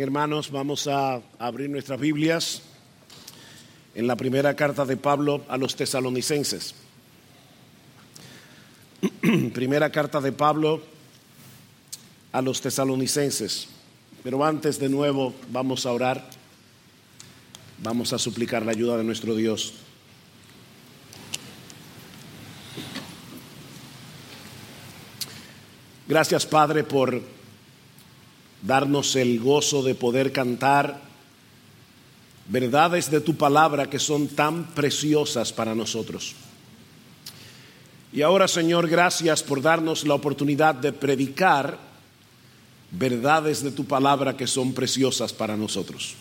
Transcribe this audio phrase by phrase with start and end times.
[0.00, 2.62] Hermanos, vamos a abrir nuestras Biblias
[3.96, 6.76] en la primera carta de Pablo a los tesalonicenses.
[9.52, 10.82] primera carta de Pablo
[12.30, 13.68] a los tesalonicenses.
[14.22, 16.30] Pero antes de nuevo vamos a orar,
[17.82, 19.74] vamos a suplicar la ayuda de nuestro Dios.
[26.06, 27.37] Gracias Padre por
[28.62, 31.00] darnos el gozo de poder cantar
[32.48, 36.34] verdades de tu palabra que son tan preciosas para nosotros.
[38.12, 41.78] Y ahora Señor, gracias por darnos la oportunidad de predicar
[42.90, 46.14] verdades de tu palabra que son preciosas para nosotros.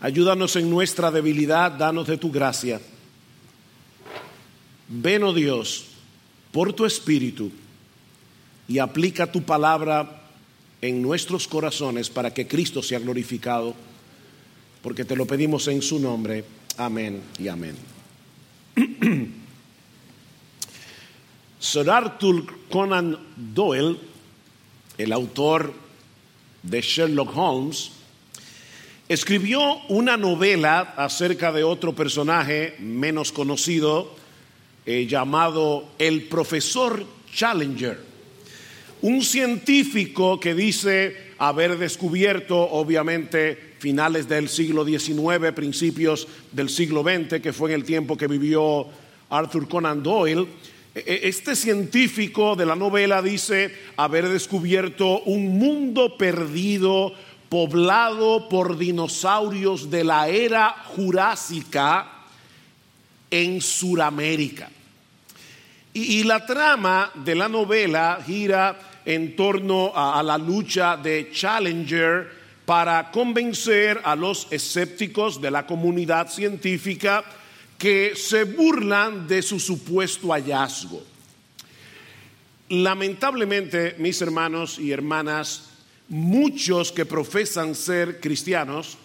[0.00, 2.80] Ayúdanos en nuestra debilidad, danos de tu gracia.
[4.88, 5.86] Ven, oh Dios,
[6.52, 7.50] por tu espíritu
[8.68, 10.25] y aplica tu palabra
[10.80, 13.74] en nuestros corazones para que Cristo sea glorificado,
[14.82, 16.44] porque te lo pedimos en su nombre.
[16.76, 17.76] Amén y amén.
[21.58, 23.98] Sir Arthur Conan Doyle,
[24.98, 25.72] el autor
[26.62, 27.92] de Sherlock Holmes,
[29.08, 34.14] escribió una novela acerca de otro personaje menos conocido
[34.84, 38.15] eh, llamado el profesor Challenger
[39.02, 47.40] un científico que dice haber descubierto, obviamente, finales del siglo XIX, principios del siglo XX,
[47.40, 48.86] que fue en el tiempo que vivió
[49.30, 50.46] Arthur Conan Doyle,
[50.94, 57.12] e, e, este científico de la novela dice haber descubierto un mundo perdido
[57.50, 62.24] poblado por dinosaurios de la era jurásica
[63.30, 64.70] en Suramérica.
[65.98, 72.30] Y, la trama de la novela gira en torno a, la lucha de Challenger
[72.66, 77.24] para convencer a los escépticos de la comunidad científica
[77.78, 81.02] que se burlan de su supuesto hallazgo.
[82.68, 85.70] Lamentablemente, mis hermanos y hermanas,
[86.10, 88.98] muchos que profesan ser cristianos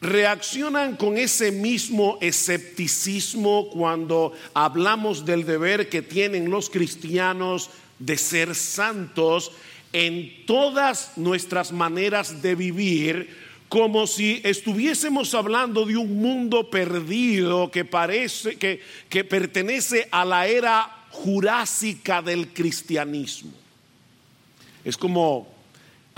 [0.00, 8.54] reaccionan con ese mismo escepticismo cuando hablamos del deber que tienen los cristianos de ser
[8.54, 9.52] santos
[9.92, 13.36] en todas nuestras maneras de vivir,
[13.68, 21.06] como si estuviésemos hablando de un mundo perdido que parece que, pertenece a la era
[21.10, 23.52] jurásica del cristianismo.
[24.84, 25.57] Es como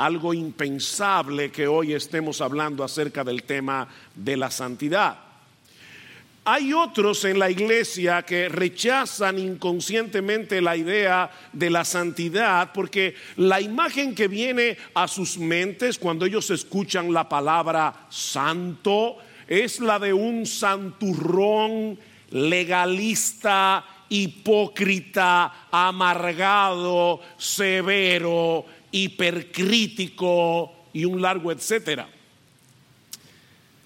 [0.05, 5.19] algo impensable que hoy estemos hablando acerca del tema de la santidad.
[6.45, 13.61] Hay otros en la iglesia que rechazan inconscientemente la idea de la santidad porque la
[13.61, 20.15] imagen que viene a sus mentes cuando ellos escuchan la palabra santo es la de
[20.15, 21.99] un santurrón
[22.31, 32.09] legalista, hipócrita, amargado, severo, hipercrítico y un largo etcétera.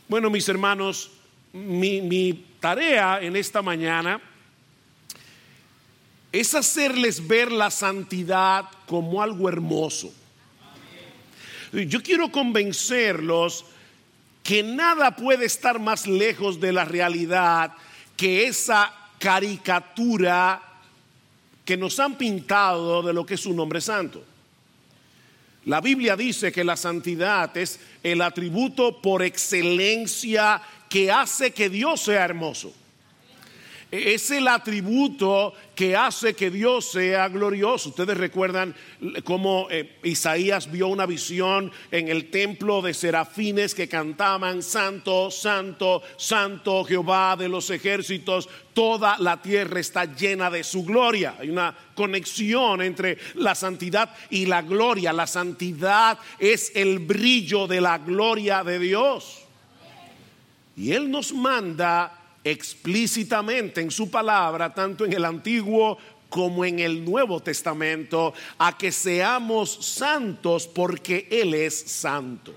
[0.08, 1.10] Bueno, mis hermanos,
[1.52, 4.20] mi, tarea en esta mañana
[6.32, 10.12] es hacerles ver la santidad como algo hermoso.
[11.72, 13.64] Yo quiero convencerlos
[14.42, 17.72] que nada puede estar más lejos de la realidad
[18.16, 20.62] que esa caricatura
[21.64, 24.24] que nos han pintado de lo que es un hombre santo.
[25.66, 32.02] La Biblia dice que la santidad es el atributo por excelencia que hace que Dios
[32.02, 32.72] sea hermoso.
[33.94, 37.90] Es el atributo que hace que Dios sea glorioso.
[37.90, 38.74] Ustedes recuerdan
[39.22, 46.02] cómo eh, Isaías vio una visión en el templo de serafines que cantaban, Santo, Santo,
[46.16, 51.36] Santo Jehová de los ejércitos, toda la tierra está llena de su gloria.
[51.38, 55.12] Hay una conexión entre la santidad y la gloria.
[55.12, 59.44] La santidad es el brillo de la gloria de Dios.
[60.76, 65.98] Y Él nos manda explícitamente en su palabra, tanto en el Antiguo
[66.28, 72.54] como en el Nuevo Testamento, a que seamos santos porque Él es santo.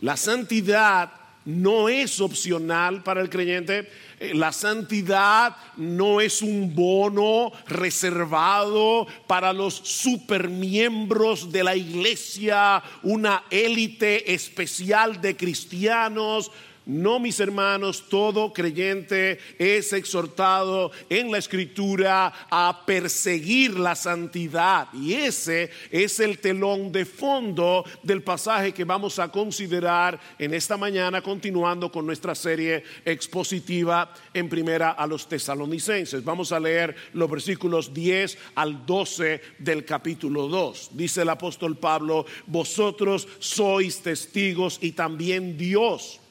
[0.00, 1.10] La santidad
[1.44, 3.88] no es opcional para el creyente.
[4.20, 13.44] Eh, la santidad no es un bono reservado para los supermiembros de la iglesia, una
[13.50, 16.50] élite especial de cristianos
[16.84, 24.88] No, mis hermanos, todo creyente es exhortado en la escritura a perseguir la santidad.
[24.92, 30.76] Y ese es el telón de fondo del pasaje que vamos a considerar en esta
[30.76, 36.24] mañana, continuando con nuestra serie expositiva en primera a los tesalonicenses.
[36.24, 40.90] Vamos a leer los versículos 10 al 12 del capítulo 2.
[40.94, 46.21] Dice el apóstol Pablo, vosotros sois testigos y también Dios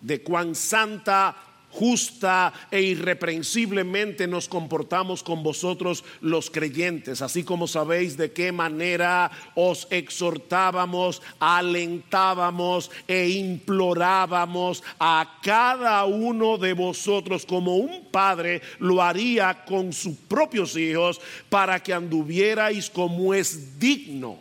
[0.00, 1.36] de cuán santa,
[1.70, 9.30] justa e irreprensiblemente nos comportamos con vosotros los creyentes, así como sabéis de qué manera
[9.54, 19.64] os exhortábamos, alentábamos e implorábamos a cada uno de vosotros como un padre lo haría
[19.64, 24.38] con sus propios hijos para que anduvierais como es digno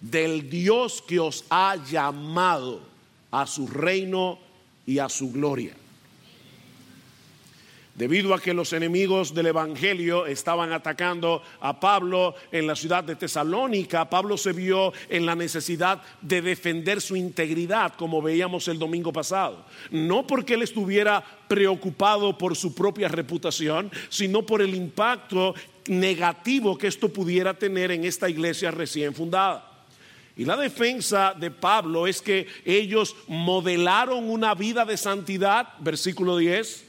[0.00, 2.82] del Dios que os ha llamado
[3.30, 4.45] a su reino
[4.86, 5.74] y a su gloria.
[7.96, 13.16] Debido a que los enemigos del Evangelio estaban atacando a Pablo en la ciudad de
[13.16, 19.14] Tesalónica, Pablo se vio en la necesidad de defender su integridad, como veíamos el domingo
[19.14, 19.64] pasado.
[19.90, 25.54] No porque él estuviera preocupado por su propia reputación, sino por el impacto
[25.86, 29.75] negativo que esto pudiera tener en esta iglesia recién fundada.
[30.36, 36.84] Y la defensa de Pablo es que ellos modelaron una vida de santidad, versículo 10,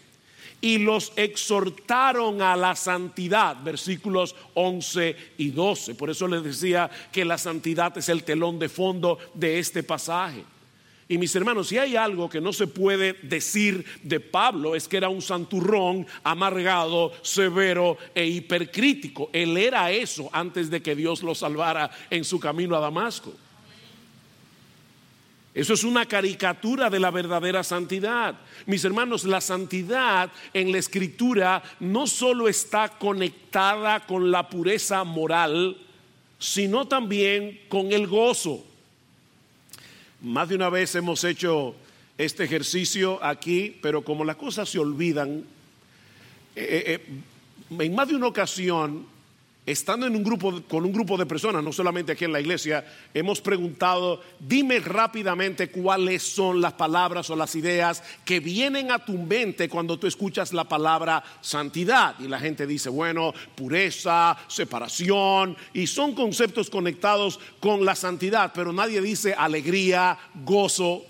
[0.59, 5.95] y los exhortaron a la santidad, versículos 11 y 12.
[5.95, 10.43] Por eso les decía que la santidad es el telón de fondo de este pasaje.
[11.09, 14.97] Y mis hermanos, si hay algo que no se puede decir de Pablo es que
[14.97, 19.29] era un santurrón amargado, severo e hipercrítico.
[19.31, 23.33] Él era eso antes de que Dios lo salvara en su camino a Damasco.
[25.57, 28.35] Eso es una caricatura de la verdadera santidad.
[28.67, 35.77] Mis hermanos, la santidad en la escritura no solo está conectada con la pureza moral,
[36.37, 38.63] sino también con el gozo.
[40.21, 41.75] Más de una vez hemos hecho
[42.17, 45.43] este ejercicio aquí, pero como las cosas se olvidan,
[46.55, 47.01] eh, eh,
[47.69, 49.05] eh, en más de una ocasión,
[49.67, 52.85] estando en un grupo, con un grupo de personas, no solamente aquí en la iglesia,
[53.13, 59.17] hemos preguntado, dime rápidamente cuáles son las palabras o las ideas que vienen a tu
[59.17, 62.15] mente cuando tú escuchas la palabra santidad.
[62.19, 68.71] Y la gente dice, bueno, pureza, separación, y son conceptos conectados con la santidad, pero
[68.71, 71.03] nadie dice alegría, gozo.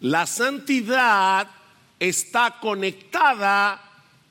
[0.00, 1.48] La santidad
[2.00, 3.85] está conectada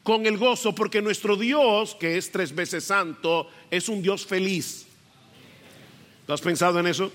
[0.06, 4.86] con el gozo, porque nuestro Dios, que es tres veces santo, es un Dios feliz.
[6.28, 7.12] ¿Tú has pensado en eso?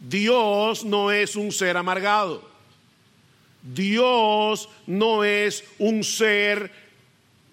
[0.00, 2.42] Dios no es un ser amargado.
[3.62, 6.72] Dios no es un ser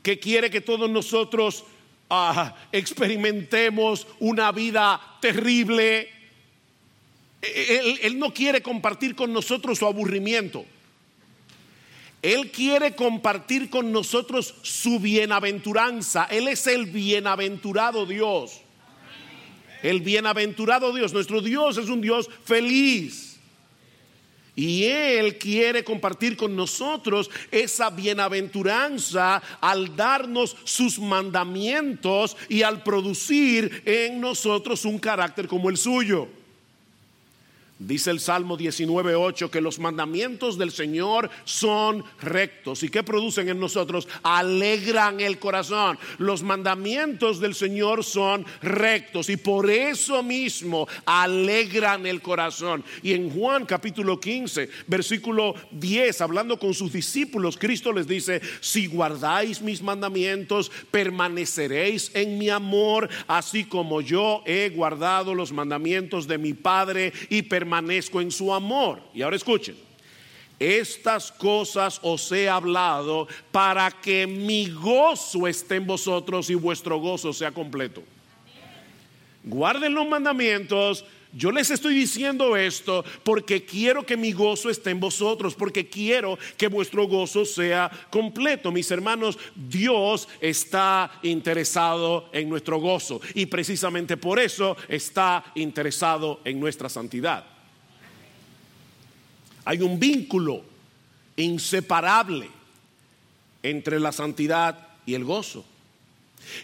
[0.01, 1.65] que quiere que todos nosotros
[2.09, 6.09] ah, experimentemos una vida terrible
[7.43, 10.65] él, no quiere compartir con nosotros su aburrimiento.
[12.23, 16.23] Él quiere compartir con nosotros su bienaventuranza.
[16.31, 18.61] Él es el bienaventurado Dios.
[19.83, 21.11] El bienaventurado Dios.
[21.11, 23.41] Nuestro Dios es un Dios feliz.
[24.56, 33.83] Y Él quiere compartir con nosotros esa bienaventuranza al darnos sus mandamientos y al producir
[33.83, 36.30] en nosotros un carácter como el suyo.
[37.80, 42.83] Dice el Salmo 19.8 que los mandamientos del Señor son rectos.
[42.83, 44.07] ¿Y qué producen en nosotros?
[44.21, 45.97] Alegran el corazón.
[46.19, 52.83] Los mandamientos del Señor son rectos y por eso mismo alegran el corazón.
[53.01, 58.85] Y en Juan capítulo 15, versículo 10, hablando con sus discípulos, Cristo les dice, si
[58.85, 66.37] guardáis mis mandamientos, permaneceréis en mi amor, así como yo he guardado los mandamientos de
[66.37, 68.99] mi Padre y permaneceréis permanezco en su amor.
[69.13, 69.75] Y ahora escuchen,
[70.59, 77.31] estas cosas os he hablado para que mi gozo esté en vosotros y vuestro gozo
[77.31, 78.03] sea completo.
[79.45, 81.05] Guarden los mandamientos.
[81.35, 86.37] Yo les estoy diciendo esto porque quiero que mi gozo esté en vosotros, porque quiero
[86.57, 88.71] que vuestro gozo sea completo.
[88.71, 96.59] Mis hermanos, Dios está interesado en nuestro gozo y precisamente por eso está interesado en
[96.59, 97.53] nuestra santidad.
[99.65, 100.63] Hay un vínculo
[101.35, 102.49] inseparable
[103.61, 105.65] entre la santidad y el gozo.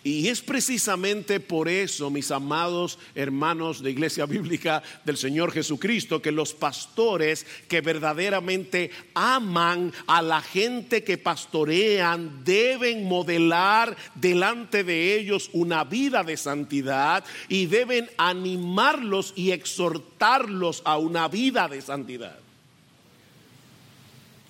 [0.04, 6.32] Y es precisamente por eso, mis amados hermanos de Iglesia Bíblica del Señor Jesucristo, que
[6.32, 15.50] los pastores que verdaderamente aman a la gente que pastorean deben modelar delante de ellos
[15.54, 22.38] una vida de santidad y deben animarlos y exhortarlos a una vida de santidad.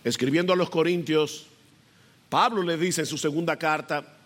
[0.10, 1.46] Escribiendo a los Corintios,
[2.30, 4.18] Pablo le dice en su segunda carta,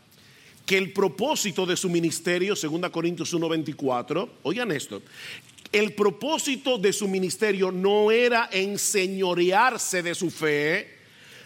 [0.66, 5.02] que el propósito de su ministerio, 2 Corintios 1:24, oigan esto,
[5.74, 11.00] el propósito de su ministerio no era enseñorearse de su fe,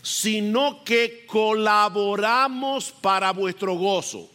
[0.04, 4.30] sino que colaboramos para vuestro gozo.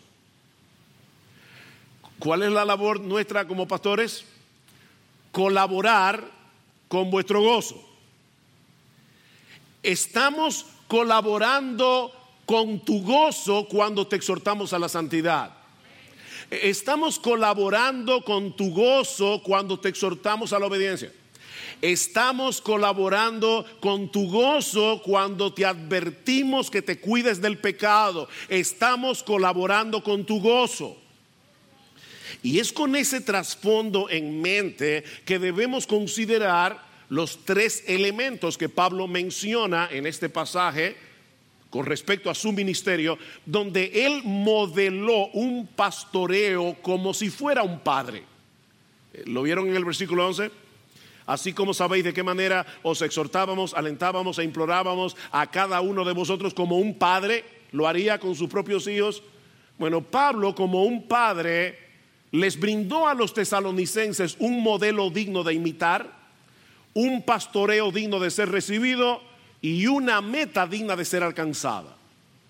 [2.18, 4.24] ¿Cuál es la labor nuestra como pastores?
[5.30, 6.28] Colaborar
[6.88, 7.91] con vuestro gozo.
[9.82, 12.12] Estamos colaborando
[12.46, 15.50] con tu gozo cuando te exhortamos a la santidad.
[16.50, 21.10] Estamos colaborando con tu gozo cuando te exhortamos a la obediencia.
[21.80, 28.28] Estamos colaborando con tu gozo cuando te advertimos que te cuides del pecado.
[28.48, 30.96] Estamos colaborando con tu gozo.
[32.42, 39.06] Y es con ese trasfondo en mente que debemos considerar los tres elementos que Pablo
[39.06, 40.96] menciona en este pasaje
[41.68, 48.22] con respecto a su ministerio, donde él modeló un pastoreo como si fuera un padre.
[49.12, 50.50] Eh, ¿Lo vieron en el versículo 11?
[51.26, 56.14] Así como sabéis de qué manera os exhortábamos, alentábamos e implorábamos a cada uno de
[56.14, 59.22] vosotros como un padre, lo haría con sus propios hijos.
[59.76, 61.78] Bueno, Pablo como un padre
[62.30, 66.21] les brindó a los tesalonicenses un modelo digno de imitar,
[66.94, 69.20] un pastoreo digno de ser recibido
[69.60, 71.96] y una meta digna de ser alcanzada.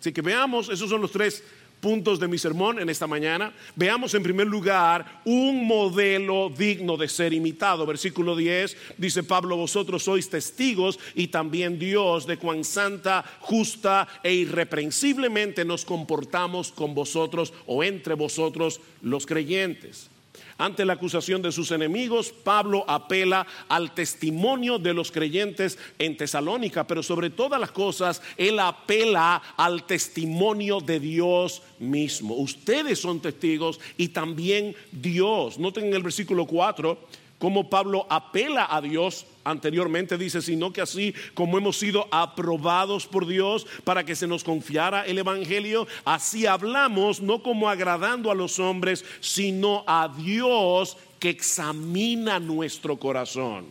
[0.01, 1.45] Así que veamos, esos son los tres
[1.83, 3.53] puntos de mi sermón en esta mañana.
[3.75, 7.85] Veamos en primer lugar un modelo digno de ser imitado.
[7.85, 14.33] Versículo 10 dice Pablo, vosotros sois testigos y también Dios de cuán santa, justa e
[14.33, 20.12] irreprensiblemente nos comportamos con vosotros o entre vosotros los creyentes.
[20.59, 26.87] Ante la acusación de sus enemigos, Pablo apela al testimonio de los creyentes en Tesalónica,
[26.87, 32.35] pero sobre todas las cosas, él apela al testimonio de Dios mismo.
[32.37, 35.59] Ustedes son testigos y también Dios.
[35.59, 41.13] Noten en el versículo 4 como Pablo apela a Dios anteriormente, dice, sino que así
[41.35, 47.21] como hemos sido aprobados por Dios para que se nos confiara el Evangelio, así hablamos,
[47.21, 53.67] no como agradando a los hombres, sino a Dios que examina nuestro corazón.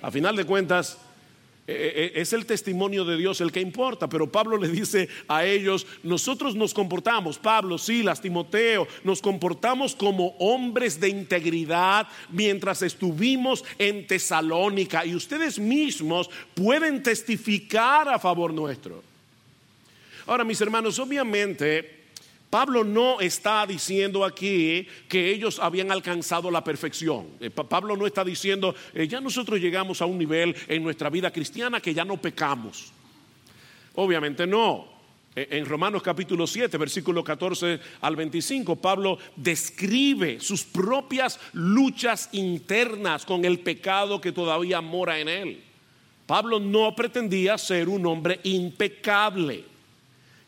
[0.00, 0.96] A final de cuentas,
[1.66, 6.56] es el testimonio de Dios el que importa, pero Pablo le dice a ellos, nosotros
[6.56, 15.06] nos comportamos, Pablo, Silas, Timoteo, nos comportamos como hombres de integridad mientras estuvimos en Tesalónica
[15.06, 19.02] y ustedes mismos pueden testificar a favor nuestro.
[20.26, 22.01] Ahora, mis hermanos, obviamente
[22.52, 27.28] Pablo no está diciendo aquí que ellos habían alcanzado la perfección.
[27.40, 31.30] Eh, Pablo no está diciendo, eh, ya nosotros llegamos a un nivel en nuestra vida
[31.30, 32.92] cristiana que ya no pecamos.
[33.94, 34.86] Obviamente no.
[35.34, 43.24] E, en Romanos capítulo 7, versículo 14 al 25, Pablo describe sus propias luchas internas
[43.24, 45.64] con el pecado que todavía mora en él.
[46.26, 49.71] Pablo no pretendía ser un hombre impecable.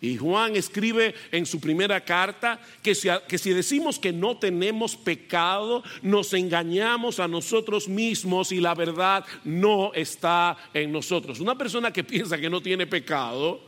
[0.05, 6.35] Y Juan escribe en su primera carta que si, decimos que no tenemos pecado, nos
[6.35, 11.41] engañamos a nosotros mismos y la verdad no está en nosotros.
[11.41, 13.63] Una persona que piensa que no tiene pecado,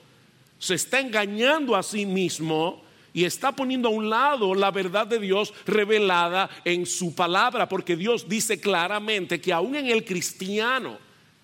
[0.58, 5.18] se está engañando a sí mismo y está poniendo a un lado la verdad de
[5.18, 10.98] Dios revelada en su palabra, porque Dios dice claramente que aún en el cristiano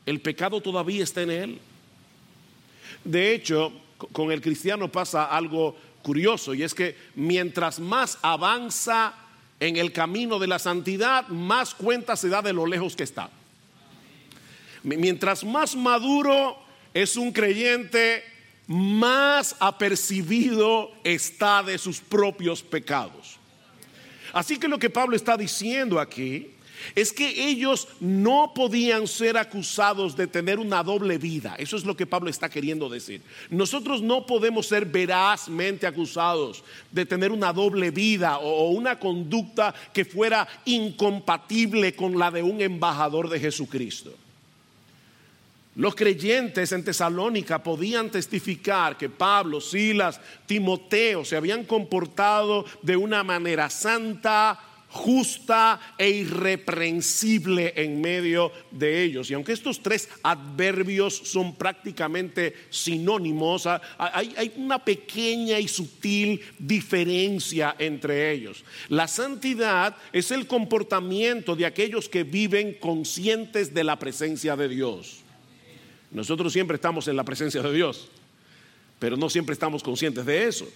[0.04, 1.58] el pecado todavía está en él.
[3.04, 3.72] De hecho,
[4.12, 9.14] con el cristiano pasa algo curioso y es que mientras más avanza
[9.60, 13.30] en el camino de la santidad, más cuenta se da de lo lejos que está.
[14.82, 16.58] Mientras más maduro
[16.92, 18.24] es un creyente,
[18.66, 23.38] más apercibido está de sus propios pecados.
[24.32, 26.50] Así que lo que Pablo está diciendo aquí
[26.94, 31.54] es que ellos no podían ser acusados de tener una doble vida.
[31.58, 33.22] Eso es lo que Pablo está queriendo decir.
[33.50, 40.04] Nosotros no podemos ser verazmente acusados de tener una doble vida o una conducta que
[40.04, 44.12] fuera incompatible con la de un embajador de Jesucristo.
[45.74, 53.24] Los creyentes en Tesalónica podían testificar que Pablo, Silas, Timoteo se habían comportado de una
[53.24, 54.60] manera santa,
[54.92, 59.30] justa e irreprensible en medio de ellos.
[59.30, 68.32] Y aunque estos tres adverbios son prácticamente sinónimos, hay, una pequeña y sutil diferencia entre
[68.32, 68.64] ellos.
[68.90, 75.20] La santidad es el comportamiento de aquellos que viven conscientes de la presencia de Dios.
[76.10, 78.10] Nosotros siempre estamos en la presencia de Dios,
[78.98, 80.68] pero no siempre estamos conscientes de eso.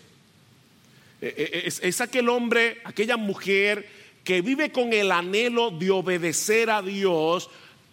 [1.21, 6.69] E, e, es, es aquel hombre, aquella mujer que vive con el anhelo de obedecer
[6.69, 7.49] a Dios,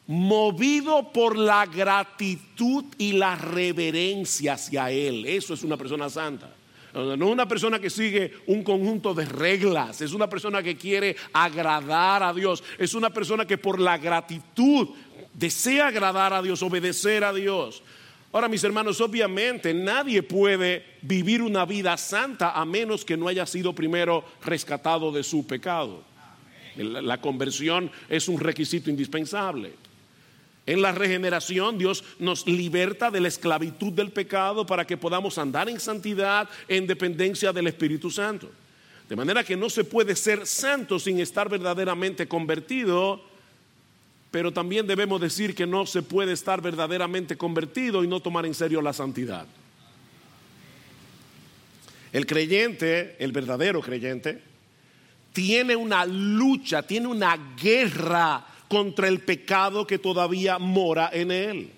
[0.08, 5.28] movido por la gratitud y la reverencia hacia Él.
[5.28, 6.52] Eso es una persona santa.
[6.92, 11.16] No es una persona que sigue un conjunto de reglas, es una persona que quiere
[11.34, 14.90] agradar a Dios, es una persona que por la gratitud
[15.36, 17.84] desea agradar a Dios, obedecer a Dios.
[18.32, 23.46] Ahora, mis hermanos, obviamente nadie puede vivir una vida santa a menos que no haya
[23.46, 26.13] sido primero rescatado de su pecado.
[26.78, 29.74] La conversión es un requisito indispensable.
[30.66, 35.68] En la regeneración Dios nos liberta de la esclavitud del pecado para que podamos andar
[35.70, 38.50] en santidad en dependencia del Espíritu Santo.
[39.10, 43.22] De manera que no se puede ser santo sin estar verdaderamente convertido,
[44.32, 48.54] pero también debemos decir que no se puede estar verdaderamente convertido y no tomar en
[48.54, 49.46] serio la santidad.
[52.14, 54.42] El creyente, el verdadero creyente,
[55.34, 61.72] tiene una lucha, tiene una guerra contra el pecado que todavía mora en él.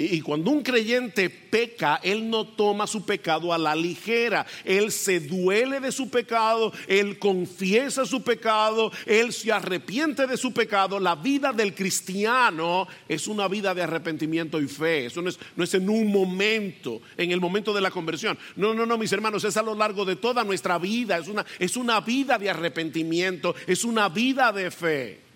[0.00, 4.46] Y cuando un creyente peca, él no toma su pecado a la ligera.
[4.64, 10.52] Él se duele de su pecado, él confiesa su pecado, él se arrepiente de su
[10.52, 11.00] pecado.
[11.00, 15.06] La vida del cristiano es una vida de arrepentimiento y fe.
[15.06, 18.38] Eso no es, no es en un momento, en el momento de la conversión.
[18.54, 21.18] No, no, no, mis hermanos, es a lo largo de toda nuestra vida.
[21.18, 25.27] Es una, es una vida de arrepentimiento, es una vida de fe.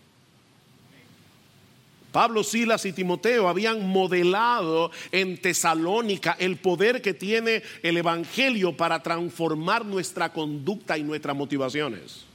[2.12, 9.02] Pablo, Silas y Timoteo habían modelado en Tesalónica el poder que tiene el Evangelio para
[9.02, 12.26] transformar nuestra conducta y nuestras motivaciones.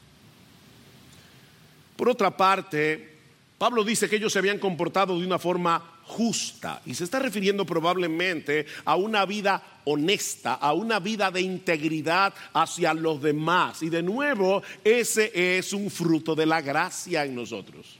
[1.96, 3.18] Por otra parte,
[3.58, 7.66] Pablo dice que ellos se habían comportado de una forma justa y se está refiriendo
[7.66, 13.84] probablemente a una vida honesta, a una vida de integridad hacia los demás.
[13.84, 18.00] Y de nuevo, ese es un fruto de la gracia en nosotros.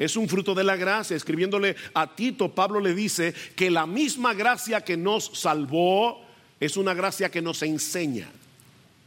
[0.00, 1.14] Es un fruto de la gracia.
[1.14, 6.22] Escribiéndole a Tito, Pablo le dice que la misma gracia que nos salvó
[6.58, 8.26] es una gracia que nos enseña.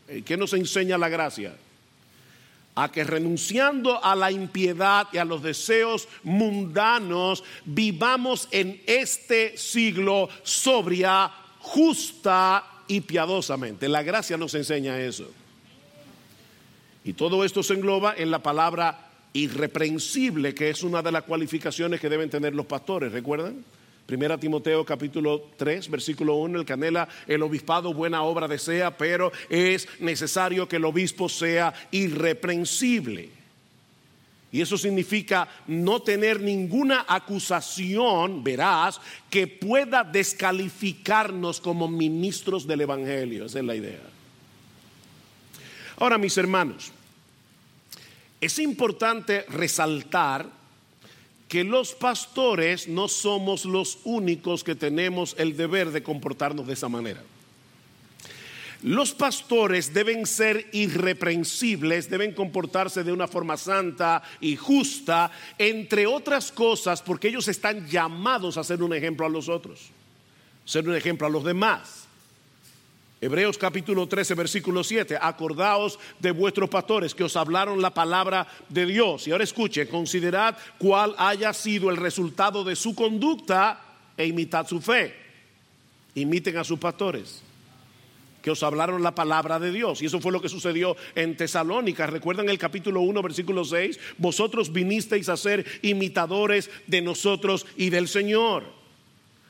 [0.07, 1.55] Eh, ¿Qué nos enseña la gracia?
[2.75, 10.27] a que renunciando a la impiedad y a los deseos mundanos, vivamos en este siglo
[10.41, 13.87] sobria, justa y piadosamente.
[13.87, 15.29] La gracia nos enseña eso.
[17.03, 21.99] Y todo esto se engloba en la palabra irreprensible, que es una de las cualificaciones
[21.99, 23.63] que deben tener los pastores, ¿recuerdan?
[24.05, 29.87] Primera Timoteo capítulo 3, versículo 1, el canela, el obispado buena obra desea, pero es
[29.99, 33.29] necesario que el obispo sea irreprensible.
[34.51, 43.45] Y eso significa no tener ninguna acusación, verás, que pueda descalificarnos como ministros del Evangelio.
[43.45, 44.01] Esa es la idea.
[45.97, 46.91] Ahora, mis hermanos,
[48.43, 50.49] es importante resaltar
[51.47, 56.89] que los pastores no somos los únicos que tenemos el deber de comportarnos de esa
[56.89, 57.23] manera.
[58.81, 66.51] Los pastores deben ser irreprensibles, deben comportarse de una forma santa y justa, entre otras
[66.51, 69.89] cosas porque ellos están llamados a ser un ejemplo a los otros,
[70.65, 72.02] ser un ejemplo a los demás.
[73.23, 75.17] Hebreos capítulo 13, versículo 7.
[75.21, 79.25] Acordaos de vuestros pastores que os hablaron la palabra de Dios.
[79.25, 83.79] Y ahora escuche, considerad cuál haya sido el resultado de su conducta
[84.17, 85.15] e imitad su fe.
[86.15, 87.41] Imiten a sus pastores
[88.41, 90.01] que os hablaron la palabra de Dios.
[90.01, 92.05] Y eso fue lo que sucedió en Tesalónica.
[92.05, 94.01] Recuerdan el capítulo 1, versículo 6.
[94.17, 98.82] Vosotros vinisteis a ser imitadores de nosotros y del Señor.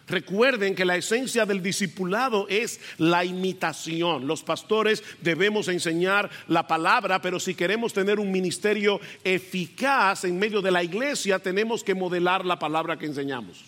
[0.07, 4.27] Recuerden que la esencia del discipulado es la imitación.
[4.27, 10.61] Los pastores debemos enseñar la palabra, pero si queremos tener un ministerio eficaz en medio
[10.61, 13.63] de la iglesia, tenemos que modelar la palabra que enseñamos.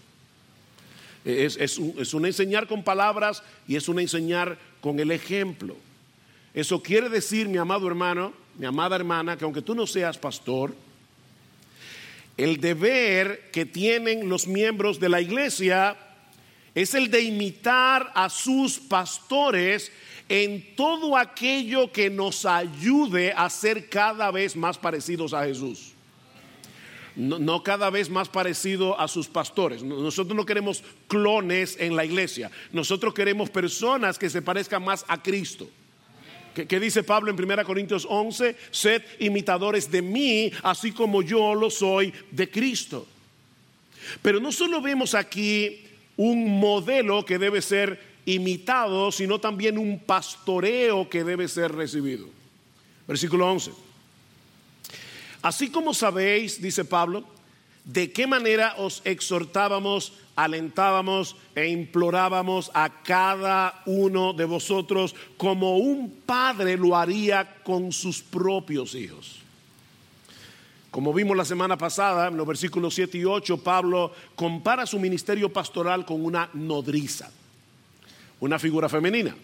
[1.23, 5.75] Es, un, enseñar con palabras y es un enseñar con el ejemplo.
[6.53, 10.75] Eso quiere decir, mi amado hermano, mi amada hermana, que aunque tú no seas pastor,
[12.37, 15.97] el deber que tienen los miembros de la iglesia
[16.75, 19.91] es el de imitar a sus pastores
[20.27, 25.93] en todo aquello que nos ayude a ser cada vez más parecidos a Jesús.
[27.15, 29.81] No, cada vez más parecido a sus pastores.
[29.81, 32.51] Nosotros no queremos clones en la iglesia.
[32.73, 35.69] Nosotros queremos personas que se parezcan más a Cristo.
[36.53, 38.57] ¿Qué, dice Pablo en 1 Corintios 11?
[38.71, 43.07] Sed imitadores de mí, así como yo lo soy de Cristo.
[44.21, 45.85] Pero no solo vemos aquí
[46.17, 52.27] un modelo que debe ser imitado, sino también un pastoreo que debe ser recibido.
[53.07, 53.71] Versículo 11.
[55.41, 57.23] Así como sabéis, dice Pablo,
[57.83, 66.09] de qué manera os exhortábamos, alentábamos e implorábamos a cada uno de vosotros como un
[66.25, 69.44] padre lo haría con sus propios hijos.
[70.95, 75.51] Como vimos la semana pasada, en los versículos 7 y 8, Pablo compara su ministerio
[75.51, 77.29] pastoral con una nodriza,
[78.39, 79.35] una figura femenina.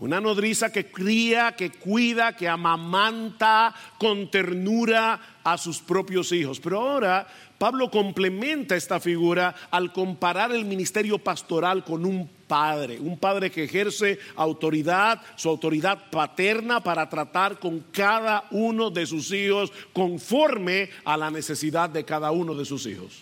[0.00, 6.58] Una nodriza que cría, que cuida, que amamanta con ternura a sus propios hijos.
[6.58, 13.18] Pero ahora Pablo complementa esta figura al comparar el ministerio pastoral con un padre, un
[13.18, 19.70] padre que ejerce autoridad, su autoridad paterna para tratar con cada uno de sus hijos
[19.92, 23.20] conforme a la necesidad de cada uno de sus hijos.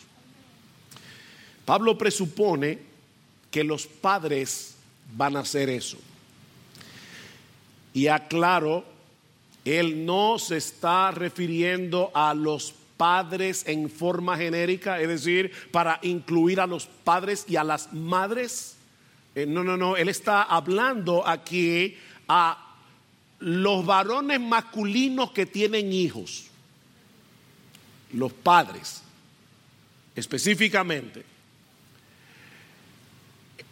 [1.64, 2.78] Pablo presupone
[3.50, 4.76] que los padres
[5.16, 5.98] van a hacer eso.
[7.98, 8.84] Y aclaro,
[9.64, 16.60] él no se está refiriendo a los padres en forma genérica, es decir, para incluir
[16.60, 18.76] a los padres y a las madres.
[19.34, 21.96] Eh, no, no, no, él está hablando aquí
[22.28, 22.76] a
[23.40, 26.46] los varones masculinos que tienen hijos,
[28.12, 29.02] los padres,
[30.14, 31.24] específicamente.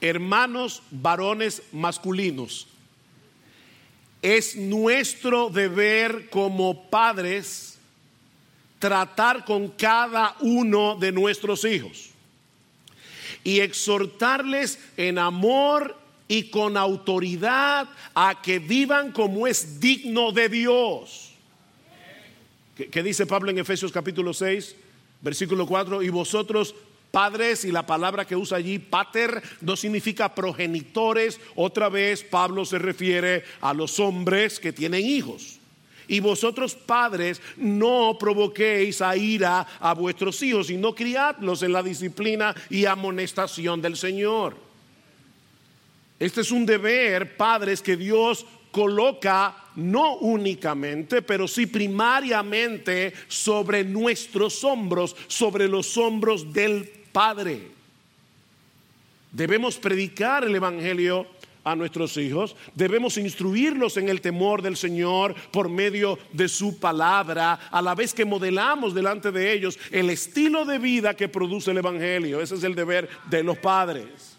[0.01, 2.67] Hermanos varones masculinos
[4.22, 7.79] es nuestro deber como padres
[8.79, 12.11] tratar con cada uno de nuestros hijos
[13.44, 15.96] y exhortarles en amor
[16.29, 21.33] y con autoridad a que vivan como es digno de Dios.
[22.76, 24.76] ¿Qué, dice Pablo en Efesios capítulo 6,
[25.22, 26.02] versículo 4?
[26.02, 26.74] Y vosotros
[27.16, 31.40] padres y la palabra que usa allí, pater, no significa progenitores.
[31.55, 35.59] Otra vez Pablo se refiere a los hombres que tienen hijos.
[36.09, 42.55] Y vosotros padres no provoquéis a ira a vuestros hijos, sino criadlos en la disciplina
[42.68, 44.55] y amonestación del Señor.
[46.18, 54.62] Este es un deber, padres, que Dios coloca no únicamente, pero sí primariamente sobre nuestros
[54.64, 57.70] hombros, sobre los hombros del Padre.
[59.33, 61.26] Debemos predicar el Evangelio
[61.64, 67.55] a nuestros hijos, debemos instruirlos en el temor del Señor por medio de su palabra,
[67.70, 71.79] a la vez que modelamos delante de ellos el estilo de vida que produce el
[71.79, 72.42] Evangelio.
[72.42, 74.37] Ese es el deber de los padres.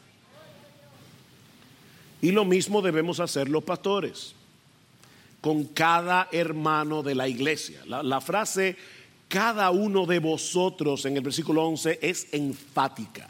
[2.21, 4.35] Y lo mismo debemos hacer los pastores
[5.41, 7.81] con cada hermano de la iglesia.
[7.87, 8.77] La, la frase
[9.27, 13.29] cada uno de vosotros en el versículo 11 es enfática.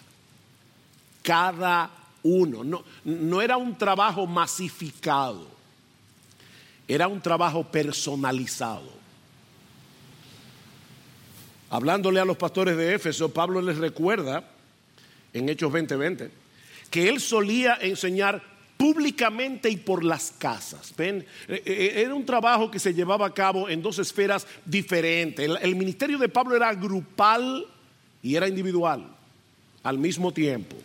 [1.23, 1.89] Cada
[2.23, 2.63] uno.
[2.63, 5.47] No, no era un trabajo masificado,
[6.87, 8.97] era un trabajo personalizado.
[11.69, 14.43] Hablándole a los pastores de Éfeso, Pablo les recuerda
[15.33, 16.29] en Hechos 20:20
[16.89, 20.93] que él solía enseñar públicamente y por las casas.
[20.95, 21.25] ¿Ven?
[21.47, 25.49] Eh, eh, era un trabajo que se llevaba a cabo en dos esferas diferentes.
[25.61, 27.65] El, ministerio de Pablo era grupal
[28.21, 29.05] y era individual
[29.83, 30.75] al mismo tiempo.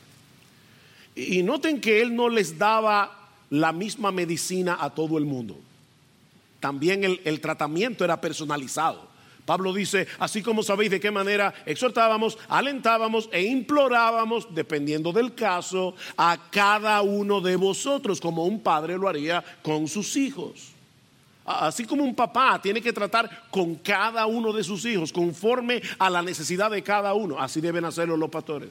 [1.15, 5.61] Y noten que él no les daba la misma medicina a todo el mundo.
[6.59, 9.12] También el tratamiento era personalizado.
[9.45, 15.95] Pablo dice, así como sabéis de qué manera exhortábamos, alentábamos e implorábamos, dependiendo del caso,
[16.17, 20.71] a cada uno de vosotros, como un padre lo haría con sus hijos.
[21.45, 26.09] Así como un papá tiene que tratar con cada uno de sus hijos, conforme a
[26.09, 28.71] la necesidad de cada uno, así deben hacerlo los pastores.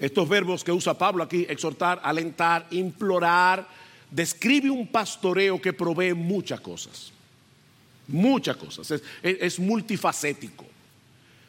[0.00, 3.66] Estos verbos que usa Pablo aquí, exhortar, alentar, implorar,
[4.10, 7.12] describe un pastoreo que provee muchas cosas.
[8.08, 9.02] Muchas cosas.
[9.22, 10.64] Es, multifacético.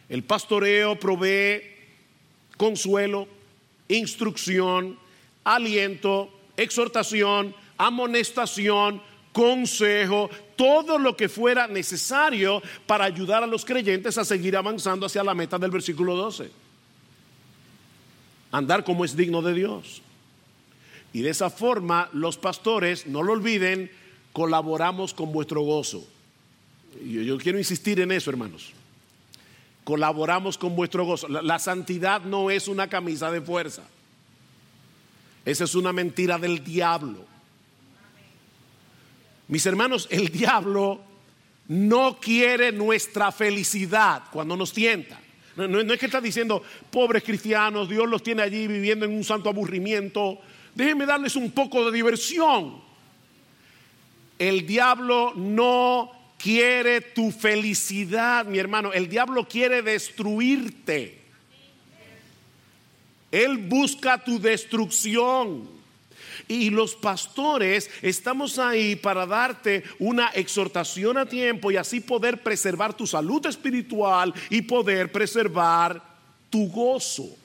[0.09, 1.61] El pastoreo provee
[2.55, 3.27] consuelo,
[3.87, 4.97] instrucción,
[5.43, 14.25] aliento, exhortación, amonestación, consejo, todo lo que fuera necesario para ayudar a los creyentes a
[14.25, 16.49] seguir avanzando hacia la meta del versículo 12.
[18.51, 20.01] Andar como es digno de Dios.
[21.13, 23.91] Y de esa forma los pastores, no lo olviden,
[24.33, 26.07] colaboramos con vuestro gozo.
[27.03, 28.73] Yo, quiero insistir en eso, hermanos.
[29.83, 31.27] Colaboramos con vuestro gozo.
[31.27, 33.83] La, santidad no es una camisa de fuerza.
[35.45, 37.25] Esa es una mentira del diablo.
[39.47, 41.01] Mis hermanos, el diablo
[41.69, 45.19] no quiere nuestra felicidad cuando nos tienta.
[45.55, 49.49] No, es que está diciendo, pobres cristianos, Dios los tiene allí viviendo en un santo
[49.49, 50.39] aburrimiento.
[50.75, 52.79] Déjenme darles un poco de diversión.
[54.37, 58.93] El diablo no quiere tu felicidad, mi hermano.
[58.93, 61.21] El diablo quiere destruirte.
[63.31, 65.77] Él busca tu destrucción.
[66.47, 72.93] Y los pastores estamos ahí para darte una exhortación a tiempo y así poder preservar
[72.93, 76.01] tu salud espiritual y poder preservar
[76.49, 77.35] tu gozo.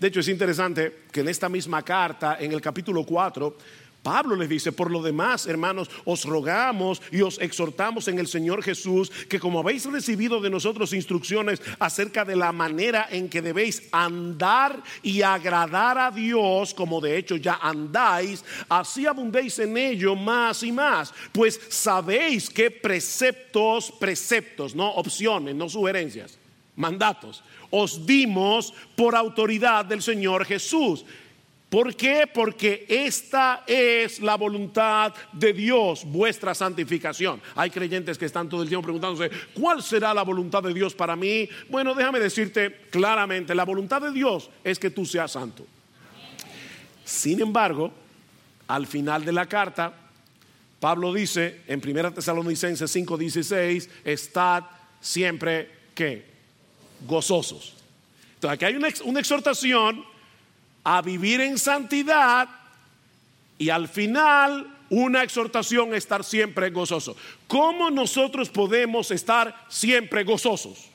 [0.00, 3.56] De hecho, es interesante que en esta misma carta, en el capítulo 4,
[4.04, 8.62] Pablo les dice, por lo demás, hermanos, os rogamos y os exhortamos en el Señor
[8.62, 13.88] Jesús que como habéis recibido de nosotros instrucciones acerca de la manera en que debéis
[13.92, 20.62] andar y agradar a Dios, como de hecho ya andáis, así abundéis en ello más
[20.62, 26.38] y más, pues sabéis que preceptos, preceptos, no opciones, no sugerencias,
[26.76, 31.06] mandatos, os dimos por autoridad del Señor Jesús
[31.74, 32.28] ¿Por qué?
[32.32, 37.42] Porque esta es la voluntad de Dios, vuestra santificación.
[37.56, 41.16] Hay creyentes que están todo el tiempo preguntándose, ¿cuál será la voluntad de Dios para
[41.16, 41.48] mí?
[41.68, 45.66] Bueno, déjame decirte claramente, la voluntad de Dios es que tú seas santo.
[47.04, 47.90] Sin embargo,
[48.68, 49.92] al final de la carta,
[50.78, 54.62] Pablo dice en 1 Tesalonicenses 5:16, estad
[55.00, 56.24] siempre que
[57.04, 57.74] gozosos.
[58.36, 60.13] Entonces aquí hay una, una exhortación
[60.84, 62.48] a vivir en santidad
[63.58, 67.16] y al final una exhortación a estar siempre gozoso.
[67.48, 70.88] ¿Cómo nosotros podemos estar siempre gozosos?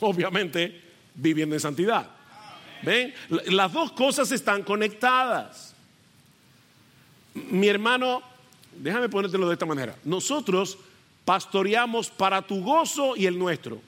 [0.00, 0.82] Obviamente
[1.14, 2.08] viviendo en santidad.
[2.82, 3.14] ¿Ven?
[3.46, 5.74] Las dos cosas están conectadas.
[7.34, 8.22] Mi hermano,
[8.76, 9.96] déjame ponértelo de esta manera.
[10.04, 10.76] Nosotros
[11.24, 13.80] pastoreamos para tu gozo y el nuestro.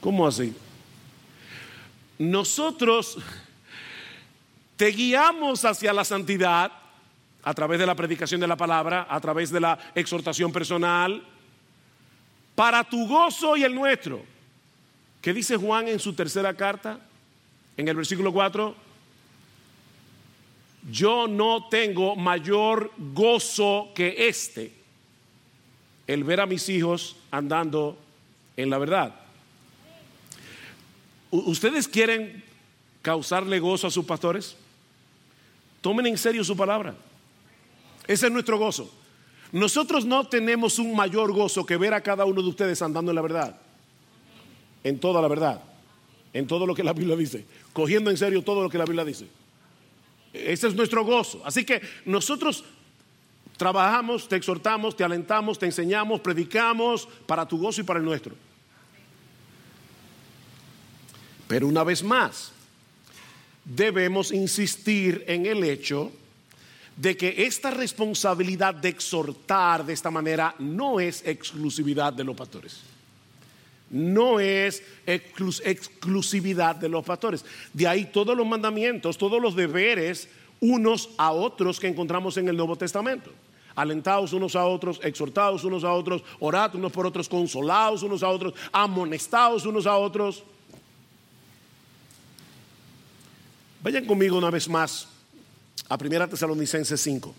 [0.00, 0.54] ¿Cómo así?
[2.20, 3.16] Nosotros
[4.76, 6.70] te guiamos hacia la santidad
[7.42, 11.22] a través de la predicación de la palabra, a través de la exhortación personal,
[12.54, 14.22] para tu gozo y el nuestro.
[15.22, 17.00] ¿Qué dice Juan en su tercera carta?
[17.78, 18.74] En el versículo 4.
[20.90, 24.74] Yo no tengo mayor gozo que este,
[26.06, 27.98] el ver a mis hijos andando
[28.58, 29.14] en la verdad.
[31.30, 32.42] ¿Ustedes quieren
[33.02, 34.56] causarle gozo a sus pastores?
[35.80, 36.94] Tomen en serio su palabra.
[38.06, 38.90] Ese es nuestro gozo.
[39.52, 43.16] Nosotros no tenemos un mayor gozo que ver a cada uno de ustedes andando en
[43.16, 43.56] la verdad.
[44.84, 45.62] En toda la verdad.
[46.32, 47.44] En todo lo que la Biblia dice.
[47.72, 49.26] Cogiendo en serio todo lo que la Biblia dice.
[50.32, 51.42] Ese es nuestro gozo.
[51.44, 52.64] Así que nosotros
[53.56, 58.34] trabajamos, te exhortamos, te alentamos, te enseñamos, predicamos para tu gozo y para el nuestro.
[61.50, 62.52] Pero una vez más,
[63.64, 66.12] debemos insistir en el hecho
[66.94, 72.82] de que esta responsabilidad de exhortar de esta manera no es exclusividad de los pastores.
[73.90, 77.44] No es exclusividad de los pastores.
[77.72, 80.28] De ahí todos los mandamientos, todos los deberes
[80.60, 83.32] unos a otros que encontramos en el Nuevo Testamento.
[83.74, 88.28] Alentados unos a otros, exhortados unos a otros, orad unos por otros, consolados unos a
[88.28, 90.44] otros, amonestados unos a otros.
[93.82, 95.08] Vayan conmigo una vez más
[95.88, 97.34] a 1 Tesalonicenses 5,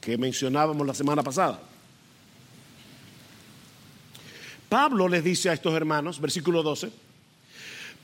[0.00, 1.60] que mencionábamos la semana pasada.
[4.68, 6.92] Pablo les dice a estos hermanos, versículo 12,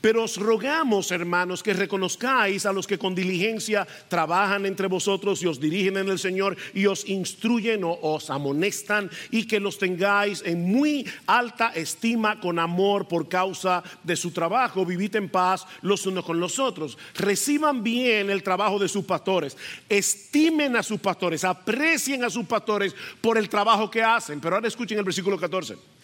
[0.01, 5.47] pero os rogamos, hermanos, que reconozcáis a los que con diligencia trabajan entre vosotros y
[5.47, 10.43] os dirigen en el Señor y os instruyen o os amonestan y que los tengáis
[10.45, 14.85] en muy alta estima con amor por causa de su trabajo.
[14.85, 16.97] Vivid en paz los unos con los otros.
[17.15, 19.57] Reciban bien el trabajo de sus pastores.
[19.89, 21.43] Estimen a sus pastores.
[21.43, 24.39] Aprecien a sus pastores por el trabajo que hacen.
[24.39, 25.94] Pero ahora escuchen el versículo 14.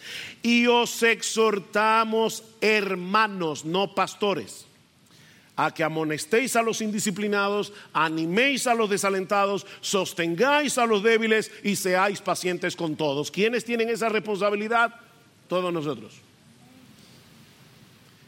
[0.42, 4.66] Y os exhortamos, hermanos, no pastores,
[5.56, 11.76] a que amonestéis a los indisciplinados, animéis a los desalentados, sostengáis a los débiles y
[11.76, 13.30] seáis pacientes con todos.
[13.30, 14.94] ¿Quiénes tienen esa responsabilidad?
[15.48, 16.14] Todos nosotros.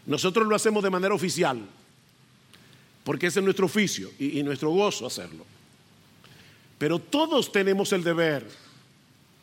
[0.06, 1.60] Nosotros lo hacemos de manera oficial,
[3.02, 5.46] porque ese es nuestro oficio y, y nuestro gozo hacerlo.
[6.78, 8.46] Pero todos tenemos el deber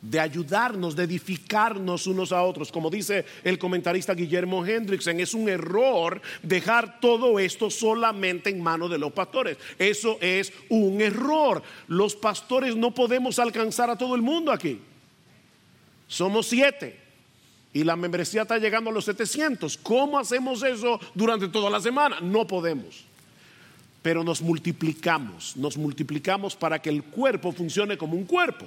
[0.02, 2.72] de ayudarnos, de edificarnos unos a otros.
[2.72, 8.90] Como dice el comentarista Guillermo Hendrickson, es un error dejar todo esto solamente en manos
[8.90, 9.58] de los pastores.
[9.78, 11.62] Eso es un error.
[11.88, 14.80] Los pastores no podemos alcanzar a todo el mundo aquí.
[16.08, 17.00] Somos siete.
[17.74, 19.78] Y la membresía está llegando a los 700.
[19.78, 22.20] ¿Cómo hacemos eso durante toda la semana?
[22.20, 23.06] No podemos.
[24.02, 28.66] Pero nos multiplicamos, nos multiplicamos para que el cuerpo funcione como un cuerpo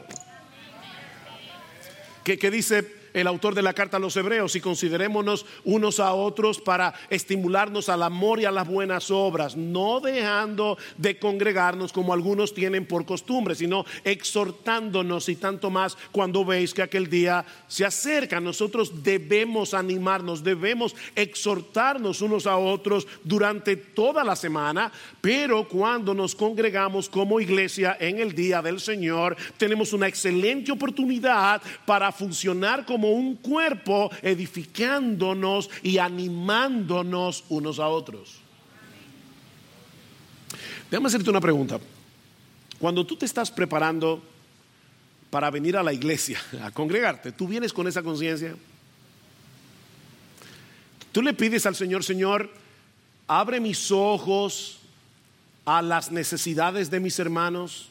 [2.25, 6.61] que, dice el autor de la carta a los hebreos y considerémonos unos a otros
[6.61, 12.53] para estimularnos al amor y a las buenas obras, no dejando de congregarnos como algunos
[12.53, 18.41] tienen por costumbre, sino exhortándonos y tanto más cuando veis que aquel día se acerca.
[18.41, 26.35] Nosotros debemos animarnos, debemos exhortarnos unos a otros durante toda la semana, pero cuando nos
[26.35, 33.04] congregamos como iglesia en el día del Señor, tenemos una excelente oportunidad para funcionar como
[33.13, 38.37] un cuerpo, edificándonos y animándonos unos a otros.
[40.91, 41.81] Déjame hacerte una pregunta.
[42.79, 44.23] Cuando tú te estás preparando
[45.31, 48.55] para venir a la iglesia, a congregarte, ¿tú vienes con esa conciencia?
[51.13, 52.51] Tú le pides al Señor, Señor,
[53.27, 54.79] abre mis ojos
[55.65, 57.89] a las necesidades de mis hermanos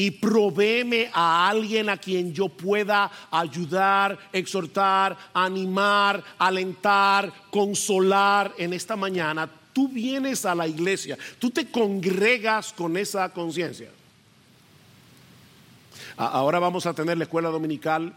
[0.00, 8.96] y provéeme a alguien a quien yo pueda ayudar, exhortar, animar, alentar, consolar en esta
[8.96, 9.46] mañana.
[9.74, 13.90] Tú vienes a la iglesia, tú te congregas con esa conciencia.
[16.16, 18.14] Ahora vamos a tener la escuela dominical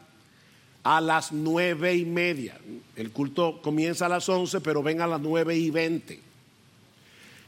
[0.83, 2.57] a las nueve y media.
[2.95, 6.21] El culto comienza a las once, pero ven a las nueve y veinte.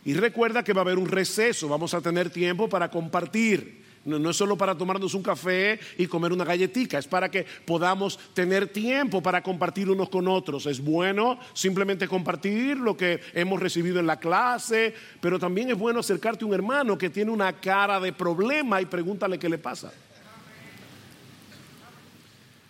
[0.04, 3.85] Y recuerda que va a haber un receso, vamos a tener tiempo para compartir.
[4.06, 8.20] No, es solo para tomarnos un café y comer una galletita, es para que podamos
[8.36, 10.68] tener tiempo para compartir unos con otros.
[10.68, 16.02] Es bueno simplemente compartir lo que hemos recibido en la clase, pero también es bueno
[16.02, 19.92] acercarte a un hermano que tiene una cara de problema y pregúntale qué le pasa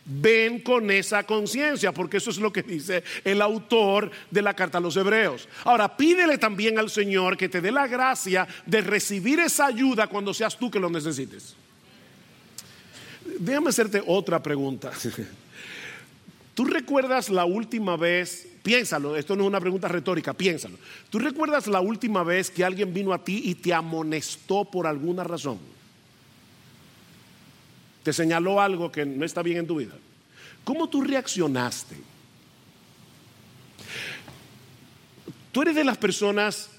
[0.06, 4.78] ven con esa conciencia, porque eso es lo que dice el autor de la carta
[4.78, 5.48] a los hebreos.
[5.64, 10.34] Ahora, pídele también al Señor que te dé la gracia de recibir esa ayuda cuando
[10.34, 11.56] seas tú que lo necesites.
[13.40, 14.92] Déjame hacerte otra pregunta.
[16.54, 20.78] ¿Tú recuerdas la última vez, piénsalo, esto no es una pregunta retórica, piénsalo.
[21.10, 25.26] ¿Tú recuerdas la última vez que alguien vino a ti y te amonestó por alguna
[25.26, 25.75] razón?
[28.06, 29.96] Te señaló algo que no está bien en tu vida.
[30.64, 31.96] ¿Cómo tú reaccionaste?
[35.52, 36.70] Tú eres de las personas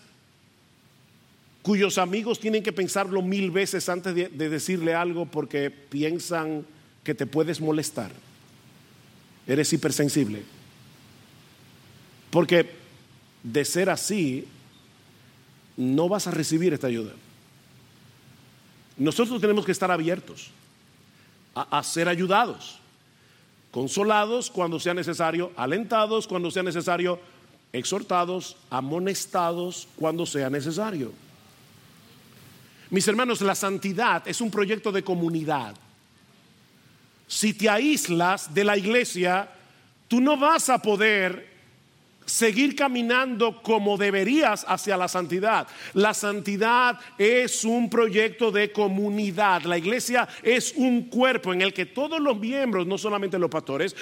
[1.63, 6.65] cuyos amigos tienen que pensarlo mil veces antes de, decirle algo porque piensan
[7.03, 8.13] que te puedes molestar.
[9.49, 10.45] Eres hipersensible.
[12.31, 12.71] Porque
[13.43, 14.47] de ser así,
[15.77, 17.15] no vas a recibir esta ayuda.
[18.97, 20.53] Nosotros tenemos que estar abiertos
[21.57, 22.79] a, ser ayudados,
[23.71, 27.19] consolados cuando sea necesario, alentados cuando sea necesario,
[27.73, 31.13] exhortados, amonestados cuando sea necesario.
[32.91, 35.75] Mis hermanos, la santidad es un proyecto de comunidad.
[37.27, 39.49] Si te aíslas de la iglesia,
[40.09, 41.46] tú no vas a poder
[42.27, 45.67] seguir caminando como deberías hacia la santidad.
[45.95, 49.63] La santidad es un proyecto de comunidad.
[49.63, 53.97] La iglesia es un cuerpo en el que todos los miembros, no solamente los pastores,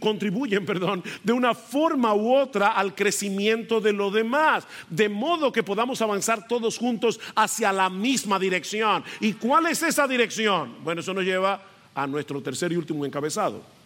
[0.00, 5.62] contribuyen, perdón, de una forma u otra al crecimiento de los demás, de modo que
[5.62, 9.04] podamos avanzar todos juntos hacia la misma dirección.
[9.20, 10.76] ¿Y cuál es esa dirección?
[10.82, 11.62] Bueno, eso nos lleva
[11.94, 13.81] a nuestro tercer y último encabezado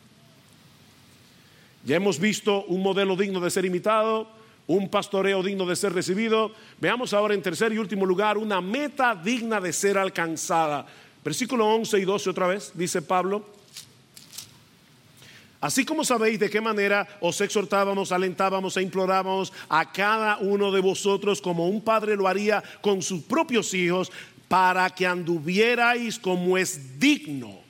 [1.86, 4.26] ya hemos visto un modelo digno de ser imitado,
[4.66, 6.50] un pastoreo digno de ser recibido.
[6.80, 10.84] Veamos ahora en tercer y último lugar una meta digna de ser alcanzada.
[11.24, 13.46] Versículo 11 y 12 otra vez, dice Pablo.
[15.60, 20.80] Así como sabéis de qué manera os exhortábamos, alentábamos e implorábamos a cada uno de
[20.80, 24.10] vosotros como un padre lo haría con sus propios hijos,
[24.48, 27.60] para que anduvierais como es digno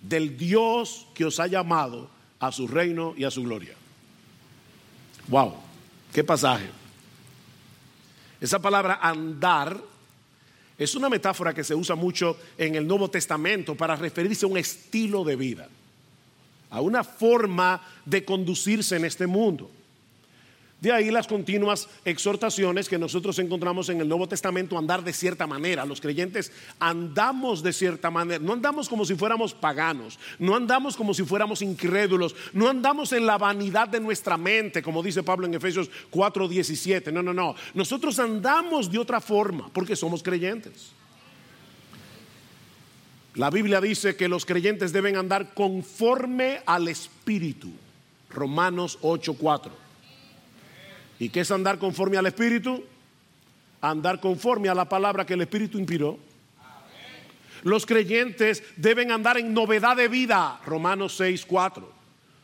[0.00, 3.74] del Dios que os ha llamado a su reino y a su gloria.
[5.28, 5.54] Wow,
[6.12, 6.70] qué pasaje.
[8.40, 9.80] Esa palabra andar
[10.78, 14.56] es una metáfora que se usa mucho en el Nuevo Testamento para referirse a un
[14.56, 15.68] estilo de vida,
[16.70, 19.70] a una forma de conducirse en este mundo.
[20.80, 25.44] De ahí las continuas exhortaciones que nosotros encontramos en el Nuevo Testamento, andar de cierta
[25.44, 25.84] manera.
[25.84, 31.14] Los creyentes andamos de cierta manera, no andamos como si fuéramos paganos, no andamos como
[31.14, 35.54] si fuéramos incrédulos, no andamos en la vanidad de nuestra mente, como dice Pablo en
[35.54, 37.12] Efesios 4:17.
[37.12, 37.56] No, no, no.
[37.74, 40.92] Nosotros andamos de otra forma porque somos creyentes.
[43.34, 47.68] La Biblia dice que los creyentes deben andar conforme al Espíritu.
[48.30, 49.87] Romanos 8:4.
[51.18, 52.84] ¿Y qué es andar conforme al Espíritu?
[53.80, 56.18] Andar conforme a la palabra que el Espíritu inspiró.
[57.64, 61.84] Los creyentes deben andar en novedad de vida, Romanos 6, 4.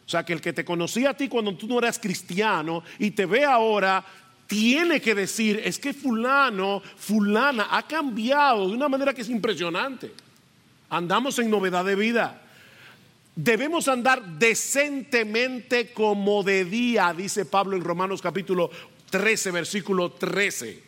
[0.06, 3.12] O sea que el que te conocía a ti cuando tú no eras cristiano y
[3.12, 4.04] te ve ahora,
[4.46, 10.12] tiene que decir, es que fulano, fulana ha cambiado de una manera que es impresionante.
[10.90, 12.42] Andamos en novedad de vida.
[13.36, 18.70] Debemos andar decentemente como de día, dice Pablo en Romanos capítulo
[19.10, 20.82] 13, versículo 13.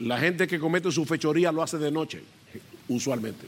[0.00, 2.22] La gente que comete su fechoría lo hace de noche,
[2.88, 3.46] usualmente.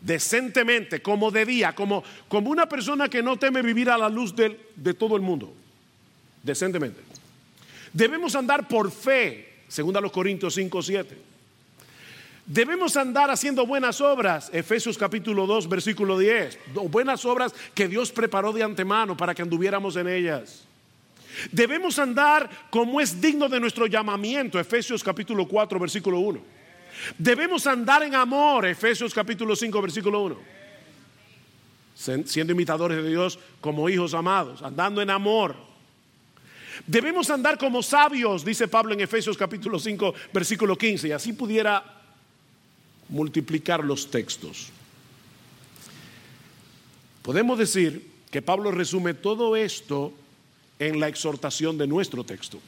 [0.00, 4.34] Decentemente, como de día, como, como una persona que no teme vivir a la luz
[4.36, 5.52] de, de todo el mundo.
[6.44, 7.00] Decentemente.
[7.92, 11.31] Debemos andar por fe, según a los Corintios 5, 7.
[12.44, 16.58] Debemos andar haciendo buenas obras, Efesios capítulo 2, versículo 10.
[16.90, 20.64] Buenas obras que Dios preparó de antemano para que anduviéramos en ellas.
[21.52, 26.40] Debemos andar como es digno de nuestro llamamiento, Efesios capítulo 4, versículo 1.
[27.16, 30.38] Debemos andar en amor, Efesios capítulo 5, versículo 1.
[31.94, 35.54] Siendo imitadores de Dios como hijos amados, andando en amor.
[36.86, 42.01] Debemos andar como sabios, dice Pablo en Efesios capítulo 5, versículo 15, y así pudiera
[43.12, 44.70] multiplicar los textos.
[47.22, 50.12] Podemos decir que Pablo resume todo esto
[50.78, 52.58] en la exhortación de nuestro texto.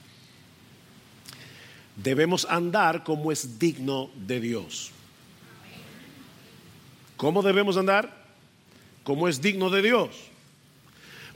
[1.96, 4.90] Debemos andar como es digno de Dios.
[7.16, 8.24] ¿Cómo debemos andar?
[9.02, 10.10] Como es digno de Dios.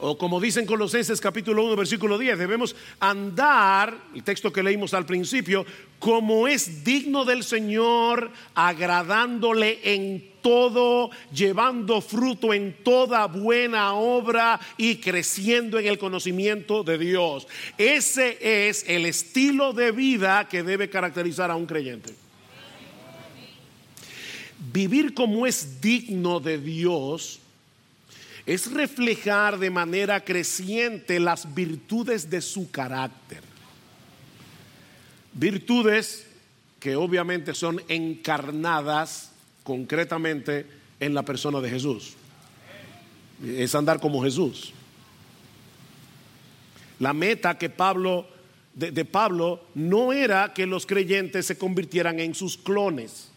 [0.01, 5.05] O como dicen Colosenses capítulo 1 versículo 10, debemos andar, el texto que leímos al
[5.05, 5.67] principio,
[5.99, 14.97] como es digno del Señor, agradándole en todo, llevando fruto en toda buena obra y
[14.99, 17.49] creciendo en el conocimiento de Dios.
[17.77, 18.39] Ese
[18.69, 22.15] es el estilo de vida que debe caracterizar a un creyente.
[24.73, 27.41] Vivir como es digno de Dios
[28.49, 33.43] es reflejar de manera creciente las virtudes de su carácter.
[35.35, 36.27] Virtudes
[36.81, 39.33] que obviamente son encarnadas
[39.65, 40.65] concretamente
[40.99, 42.15] en la persona de Jesús.
[43.45, 44.73] Es andar como Jesús.
[47.01, 48.27] La meta que Pablo
[48.73, 53.28] de, de, Pablo no era que los creyentes se convirtieran en sus clones.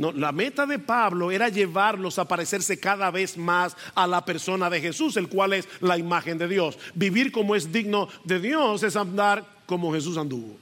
[0.00, 4.70] No, la meta de Pablo era llevarlos a parecerse cada vez más a la persona
[4.70, 6.78] de Jesús, el cual es la imagen de Dios.
[6.94, 10.56] Vivir como es digno de Dios es andar como Jesús anduvo.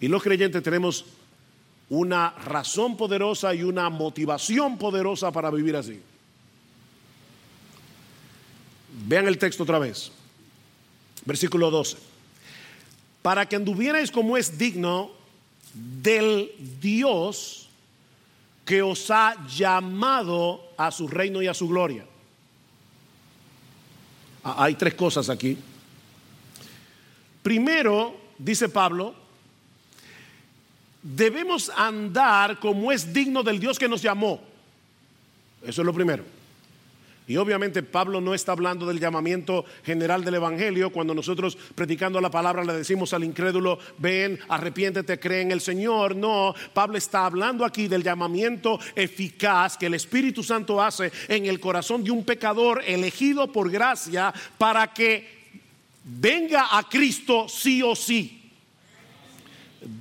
[0.00, 1.04] Y los creyentes tenemos
[1.88, 6.00] una razón poderosa y una motivación poderosa para vivir así.
[9.06, 10.10] Vean el texto otra vez.
[11.24, 11.96] Versículo 12.
[13.22, 15.15] Para que anduvierais como es digno
[15.72, 17.68] del Dios
[18.64, 22.04] que os ha llamado a su reino y a su gloria.
[24.42, 25.56] Ah, hay tres cosas aquí.
[27.42, 29.14] Primero, dice Pablo,
[31.02, 34.40] debemos andar como es digno del Dios que nos llamó.
[35.62, 36.35] Eso es lo primero.
[37.28, 40.90] Y obviamente Pablo no está hablando del llamamiento general del Evangelio.
[40.90, 46.14] Cuando nosotros predicando la palabra le decimos al incrédulo, ven, arrepiéntete, cree en el Señor.
[46.14, 51.58] No, Pablo está hablando aquí del llamamiento eficaz que el Espíritu Santo hace en el
[51.58, 55.36] corazón de un pecador elegido por gracia para que
[56.04, 58.52] venga a Cristo sí o sí.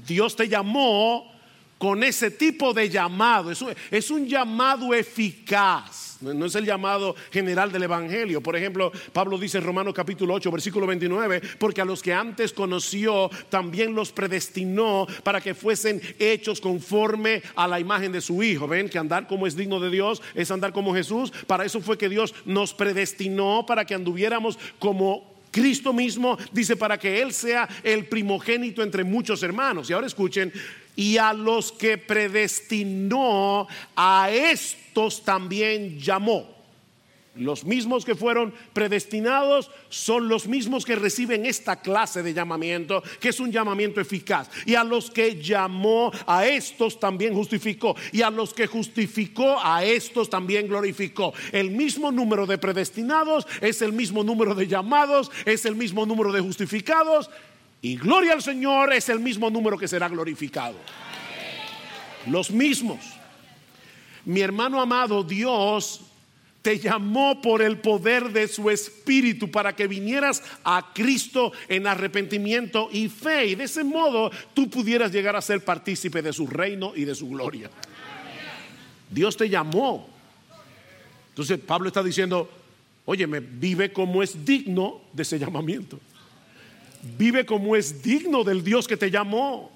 [0.08, 1.32] Dios te llamó
[1.78, 3.52] con ese tipo de llamado.
[3.92, 6.05] Es un, llamado eficaz.
[6.22, 8.42] No es el llamado general del Evangelio.
[8.42, 12.54] Por ejemplo, Pablo dice en Romanos capítulo 8, versículo 29, porque a los que antes
[12.54, 18.68] conoció, también los predestinó para que fuesen hechos conforme a la imagen de su Hijo.
[18.68, 21.32] Ven que andar como es digno de Dios es andar como Jesús.
[21.48, 26.98] Para eso fue que Dios nos predestinó, para que anduviéramos como Cristo mismo dice para
[26.98, 29.90] que Él sea el primogénito entre muchos hermanos.
[29.90, 30.52] Y ahora escuchen,
[30.96, 36.56] y a los que predestinó, a estos también llamó.
[37.36, 43.30] Los mismos que fueron predestinados son los mismos que reciben esta clase de llamamiento, que
[43.30, 44.50] es un llamamiento eficaz.
[44.66, 47.96] Y a los que llamó, a estos también justificó.
[48.14, 51.34] Y a los que justificó, a estos también glorificó.
[51.52, 56.32] El mismo número de predestinados es el mismo número de llamados, es el mismo número
[56.32, 57.30] de justificados.
[57.82, 60.78] Y gloria al Señor es el mismo número que será glorificado.
[62.28, 63.00] Los mismos.
[64.26, 66.02] Mi hermano amado, Dios
[66.66, 72.90] te llamó por el poder de su espíritu para que vinieras a Cristo en arrepentimiento
[72.92, 73.46] y fe.
[73.46, 77.14] Y de ese modo tú pudieras llegar a ser partícipe de su reino y de
[77.14, 77.70] su gloria.
[79.12, 80.10] Dios te llamó.
[81.30, 82.50] Entonces Pablo está diciendo,
[83.06, 86.00] oye, me vive como es digno de ese llamamiento.
[87.18, 89.75] Vive como es digno del Dios que te llamó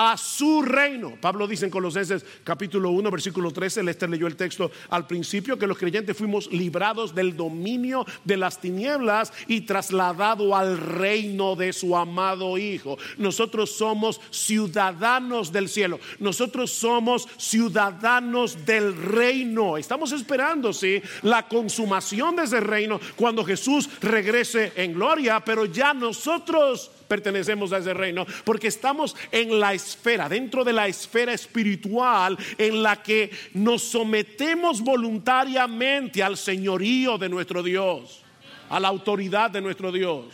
[0.00, 1.16] a su reino.
[1.20, 5.66] Pablo dice en Colosenses capítulo 1, versículo 13, Lester leyó el texto al principio, que
[5.66, 11.96] los creyentes fuimos librados del dominio de las tinieblas y trasladado al reino de su
[11.96, 12.96] amado Hijo.
[13.16, 19.76] Nosotros somos ciudadanos del cielo, nosotros somos ciudadanos del reino.
[19.76, 25.92] Estamos esperando, sí, la consumación de ese reino cuando Jesús regrese en gloria, pero ya
[25.92, 32.38] nosotros pertenecemos a ese reino, porque estamos en la esfera, dentro de la esfera espiritual
[32.58, 38.22] en la que nos sometemos voluntariamente al señorío de nuestro Dios,
[38.68, 40.26] a la autoridad de nuestro Dios.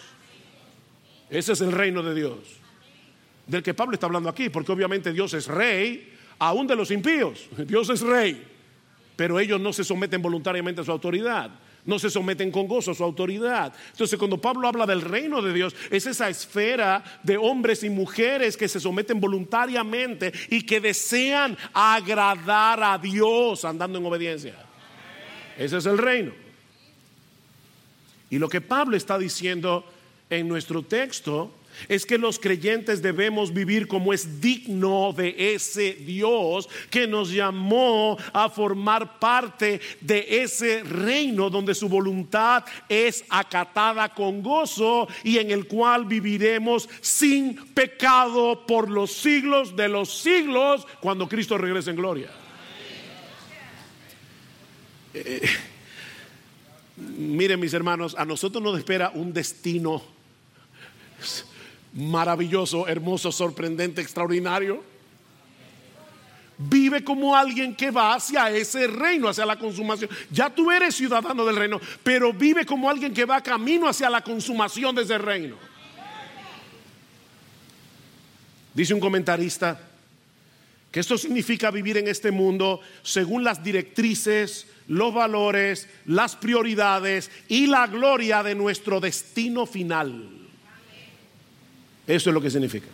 [1.30, 2.38] Ese es el reino de Dios,
[3.46, 7.48] del que Pablo está hablando aquí, porque obviamente Dios es rey, aún de los impíos,
[7.66, 8.44] Dios es rey,
[9.16, 11.50] pero ellos no se someten voluntariamente a su autoridad
[11.86, 13.72] no se someten con gozo a su autoridad.
[13.90, 18.56] Entonces, cuando Pablo habla del reino de Dios, es esa esfera de hombres y mujeres
[18.56, 24.54] que se someten voluntariamente y que desean agradar a Dios andando en obediencia.
[25.58, 26.32] Ese es el reino.
[28.30, 29.84] Y lo que Pablo está diciendo
[30.30, 31.52] en nuestro texto
[31.88, 38.16] es que los creyentes debemos vivir como es digno de ese Dios que nos llamó
[38.32, 45.50] a formar parte de ese reino donde su voluntad es acatada con gozo y en
[45.50, 51.96] el cual viviremos sin pecado por los siglos de los siglos cuando Cristo regrese en
[51.96, 52.30] gloria.
[55.12, 55.40] Eh,
[56.96, 60.02] miren mis hermanos, a nosotros nos espera un destino
[61.94, 64.82] maravilloso, hermoso, sorprendente, extraordinario.
[66.56, 70.08] Vive como alguien que va hacia ese reino, hacia la consumación.
[70.30, 74.22] Ya tú eres ciudadano del reino, pero vive como alguien que va camino hacia la
[74.22, 75.56] consumación de ese reino.
[78.72, 79.80] Dice un comentarista
[80.90, 87.66] que esto significa vivir en este mundo según las directrices, los valores, las prioridades y
[87.66, 90.43] la gloria de nuestro destino final.
[92.06, 92.88] Eso es lo que significa.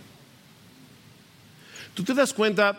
[1.95, 2.79] Tú te das cuenta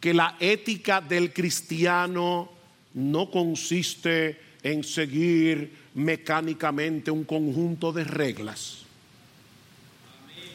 [0.00, 2.50] que la ética del cristiano
[2.94, 8.84] no consiste en seguir mecánicamente un conjunto de reglas.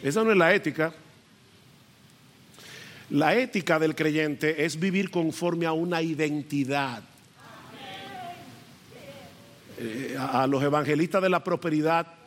[0.02, 0.94] Esa no es la ética.
[3.10, 7.04] La ética del creyente es vivir conforme a una identidad.
[9.78, 12.21] Eh, a los evangelistas de la prosperidad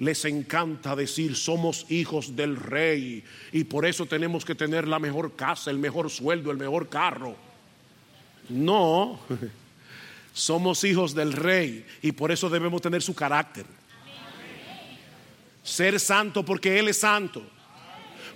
[0.00, 3.22] les encanta decir somos hijos del rey
[3.52, 7.36] y por eso tenemos que tener la mejor casa, el mejor sueldo, el mejor carro.
[8.48, 9.20] No,
[10.32, 13.66] somos hijos del rey y por eso debemos tener su carácter.
[15.62, 17.42] Ser santo porque Él es santo.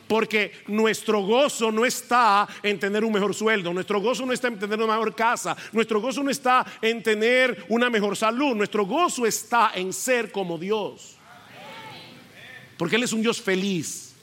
[0.07, 4.59] Porque nuestro gozo no está en tener un mejor sueldo, nuestro gozo no está en
[4.59, 9.25] tener una mejor casa, nuestro gozo no está en tener una mejor salud, nuestro gozo
[9.25, 11.14] está en ser como Dios.
[12.77, 14.15] Porque Él es un Dios feliz.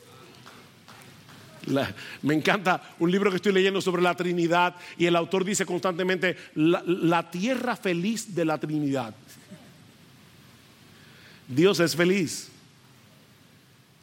[2.21, 6.35] me encanta un libro que estoy leyendo sobre la Trinidad y el autor dice constantemente,
[6.55, 9.13] la, tierra feliz de la Trinidad.
[11.47, 12.49] Dios es feliz.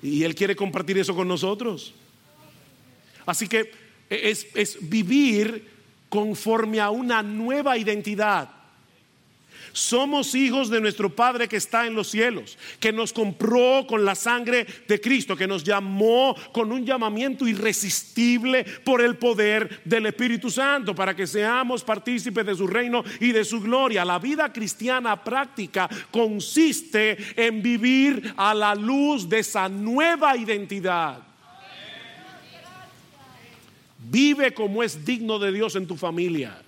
[0.03, 1.93] Y Él quiere compartir eso con nosotros.
[3.27, 3.73] Así que
[4.09, 5.69] es, es, vivir
[6.09, 8.58] conforme a una nueva identidad.
[9.73, 14.15] Somos hijos de nuestro Padre que está en los cielos, que nos compró con la
[14.15, 20.51] sangre de Cristo, que nos llamó con un llamamiento irresistible por el poder del Espíritu
[20.51, 24.05] Santo, para que seamos partícipes de su reino y de su gloria.
[24.05, 31.23] La vida cristiana práctica consiste en vivir a la luz de esa nueva identidad.
[34.11, 36.63] Vive como es digno de Dios en tu familia.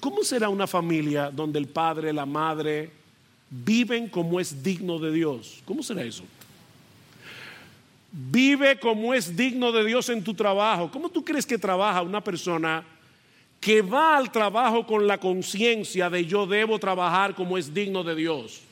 [0.00, 2.90] ¿Cómo será una familia donde el padre, la madre
[3.48, 5.62] viven como es digno de Dios?
[5.64, 6.24] ¿Cómo será eso?
[8.10, 10.90] Vive como es digno de Dios en tu trabajo.
[10.90, 12.84] ¿Cómo tú crees que trabaja una persona
[13.60, 18.14] que va al trabajo con la conciencia de yo debo trabajar como es digno de
[18.14, 18.62] Dios?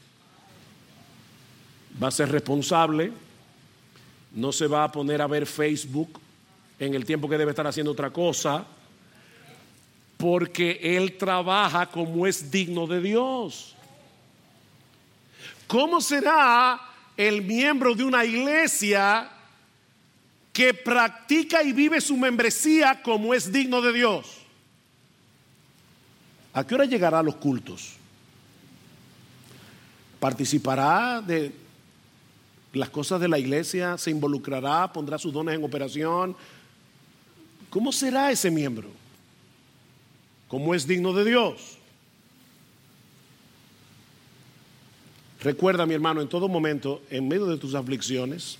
[2.02, 3.12] Va a ser responsable,
[4.32, 6.18] no se va a poner a ver Facebook
[6.78, 8.66] en el tiempo que debe estar haciendo otra cosa
[10.24, 13.74] porque Él trabaja como es digno de Dios.
[15.66, 16.80] ¿Cómo será
[17.14, 19.30] el miembro de una iglesia
[20.50, 24.38] que practica y vive su membresía como es digno de Dios?
[26.54, 27.92] ¿A qué hora llegará a los cultos?
[30.20, 31.52] ¿Participará de
[32.72, 33.98] las cosas de la iglesia?
[33.98, 34.90] ¿Se involucrará?
[34.90, 36.34] ¿Pondrá sus dones en operación?
[37.68, 39.03] ¿Cómo será ese miembro?
[40.54, 41.78] Como es digno de Dios.
[45.40, 48.56] Recuerda, mi hermano, en todo momento, en medio de tus aflicciones,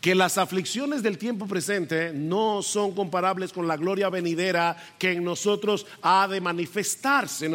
[0.00, 5.24] que las aflicciones del tiempo presente no son comparables con la gloria venidera que en
[5.24, 7.50] nosotros ha de manifestarse.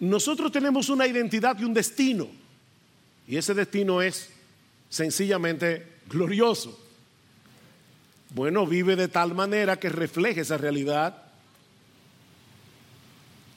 [0.00, 2.28] nosotros tenemos una identidad y un destino,
[3.26, 4.28] y ese destino es
[4.90, 6.78] sencillamente glorioso.
[8.34, 11.29] Bueno, vive de tal manera que refleje esa realidad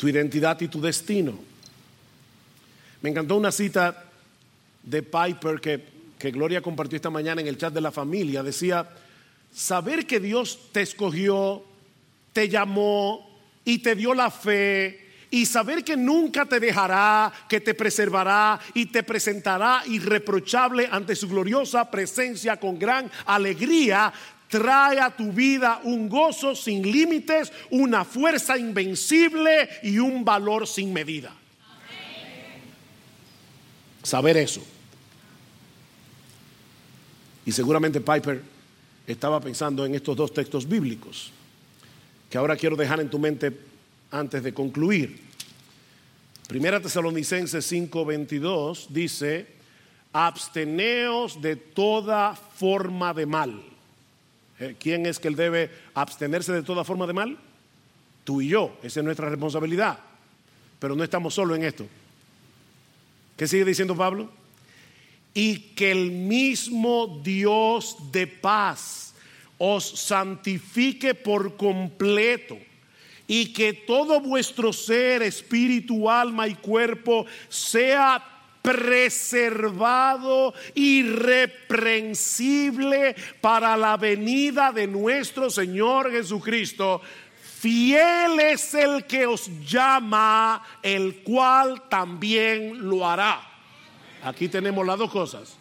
[0.04, 1.40] tu identidad y tu destino.
[3.02, 4.04] Me encantó una cita
[4.84, 5.82] de Piper que,
[6.20, 8.44] que Gloria compartió esta mañana en el chat de la familia.
[8.44, 8.86] Decía,
[9.54, 11.64] saber que Dios te escogió,
[12.34, 17.74] te llamó y te dio la fe y saber que nunca te dejará, que te
[17.74, 24.14] preservará y te presentará irreprochable ante su gloriosa presencia con gran alegría,
[24.54, 30.94] trae a tu vida un gozo sin límites, una fuerza invencible y un valor sin
[30.94, 31.34] medida.
[34.04, 34.64] Saber eso.
[37.48, 38.44] Y seguramente Piper
[39.08, 41.32] estaba pensando en estos dos textos bíblicos
[42.30, 43.52] que ahora quiero dejar en tu mente
[44.12, 45.20] antes de concluir.
[46.48, 49.48] Primera Tesalonicenses 5:22 dice,
[50.12, 53.73] absteneos de toda forma de mal.
[54.64, 57.38] Eh, ¿Quién es que él debe abstenerse de toda forma de mal?
[58.24, 60.00] Tú y yo, esa es nuestra responsabilidad.
[60.80, 61.86] Pero no estamos solos en esto.
[63.36, 64.30] ¿Qué sigue diciendo Pablo?
[65.34, 69.14] Y que el mismo Dios de paz
[69.58, 72.58] os santifique por completo
[73.28, 78.33] y que todo vuestro ser, espíritu, alma y cuerpo sea
[78.64, 87.00] preservado, irreprensible para la venida de nuestro Señor Jesucristo.
[87.60, 93.42] Fiel es el que os llama, el cual también lo hará.
[94.24, 95.58] Aquí tenemos las dos cosas.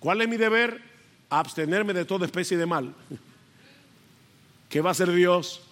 [0.00, 0.82] ¿Cuál es mi deber?
[1.30, 2.92] Abstenerme de toda especie de mal.
[4.68, 5.62] ¿Qué va a hacer Dios?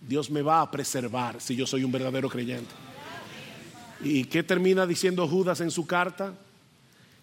[0.00, 2.70] Dios me va a preservar si yo soy un verdadero creyente.
[4.02, 6.34] ¿Y qué termina diciendo Judas en su carta?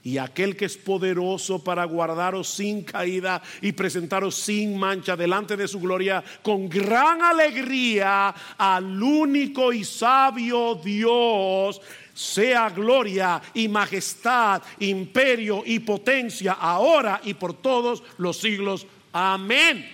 [0.01, 5.67] Y aquel que es poderoso para guardaros sin caída y presentaros sin mancha delante de
[5.67, 11.81] su gloria con gran alegría al único y sabio Dios,
[12.13, 18.87] sea gloria y majestad, imperio y potencia ahora y por todos los siglos.
[19.11, 19.85] Amén.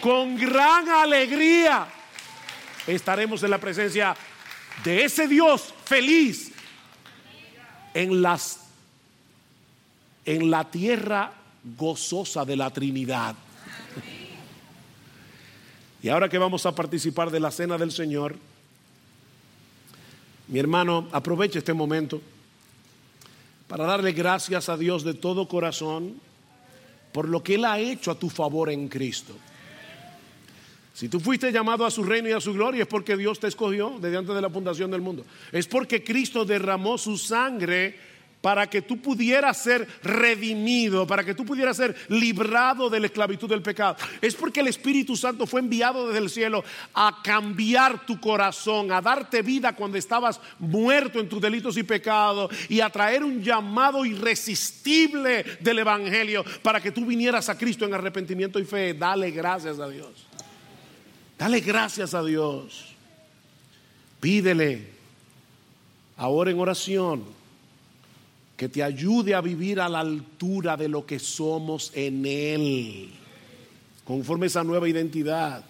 [0.00, 1.86] Con gran alegría
[2.86, 4.16] estaremos en la presencia
[4.82, 6.52] de ese Dios feliz
[7.94, 8.60] en las
[10.26, 11.32] en la tierra
[11.76, 13.34] gozosa de la Trinidad.
[16.02, 18.36] Y ahora que vamos a participar de la cena del Señor,
[20.48, 22.20] mi hermano, aproveche este momento
[23.68, 26.20] para darle gracias a Dios de todo corazón
[27.12, 29.34] por lo que Él ha hecho a tu favor en Cristo.
[30.94, 33.48] Si tú fuiste llamado a su reino y a su gloria es porque Dios te
[33.48, 35.26] escogió desde antes de la fundación del mundo.
[35.50, 37.98] Es porque Cristo derramó su sangre
[38.40, 43.48] para que tú pudieras ser redimido, para que tú pudieras ser librado de la esclavitud
[43.48, 43.96] del pecado.
[44.20, 49.00] Es porque el Espíritu Santo fue enviado desde el cielo a cambiar tu corazón, a
[49.00, 54.04] darte vida cuando estabas muerto en tus delitos y pecados y a traer un llamado
[54.04, 58.94] irresistible del Evangelio para que tú vinieras a Cristo en arrepentimiento y fe.
[58.94, 60.33] Dale gracias a Dios.
[61.38, 62.94] Dale gracias a Dios.
[64.20, 64.88] Pídele
[66.16, 67.24] ahora en oración
[68.56, 73.10] que te ayude a vivir a la altura de lo que somos en Él,
[74.04, 75.64] conforme a esa nueva identidad,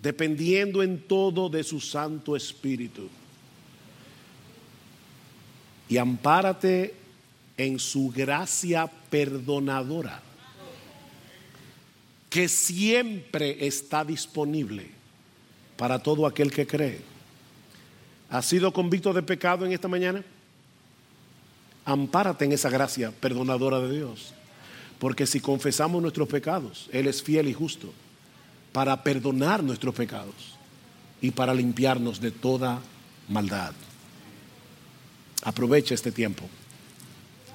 [0.00, 3.08] dependiendo en todo de su Santo Espíritu.
[5.88, 6.94] Y ampárate
[7.56, 10.22] en su gracia perdonadora,
[12.30, 14.86] que siempre está disponible
[15.76, 17.00] para todo aquel que cree.
[18.30, 20.24] ¿Has sido convicto de pecado en esta mañana?
[21.84, 24.32] Ampárate en esa gracia perdonadora de Dios.
[25.00, 27.92] Porque si confesamos nuestros pecados, Él es fiel y justo
[28.72, 30.54] para perdonar nuestros pecados
[31.20, 32.80] y para limpiarnos de toda
[33.28, 33.72] maldad.
[35.42, 36.48] Aprovecha este tiempo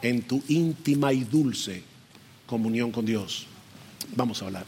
[0.02, 1.84] en tu íntima y dulce
[2.46, 3.48] comunión con Dios.
[4.16, 4.66] Vamos a hablar.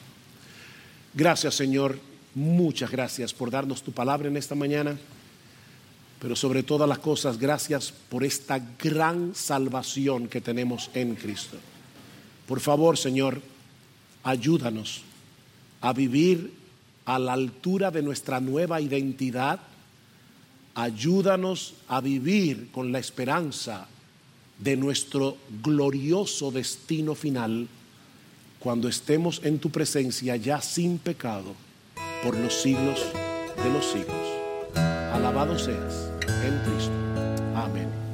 [1.13, 1.99] Gracias Señor,
[2.35, 4.97] muchas gracias por darnos tu palabra en esta mañana,
[6.21, 11.57] pero sobre todas las cosas, gracias por esta gran salvación que tenemos en Cristo.
[12.47, 13.41] Por favor Señor,
[14.23, 15.01] ayúdanos
[15.81, 16.53] a vivir
[17.05, 19.59] a la altura de nuestra nueva identidad.
[20.75, 23.87] Ayúdanos a vivir con la esperanza
[24.59, 27.67] de nuestro glorioso destino final
[28.59, 31.53] cuando estemos en tu presencia ya sin pecado
[32.23, 33.05] por los siglos
[33.63, 34.27] de los siglos.
[35.13, 36.91] Alabado seas en Cristo.
[37.55, 38.06] Amén.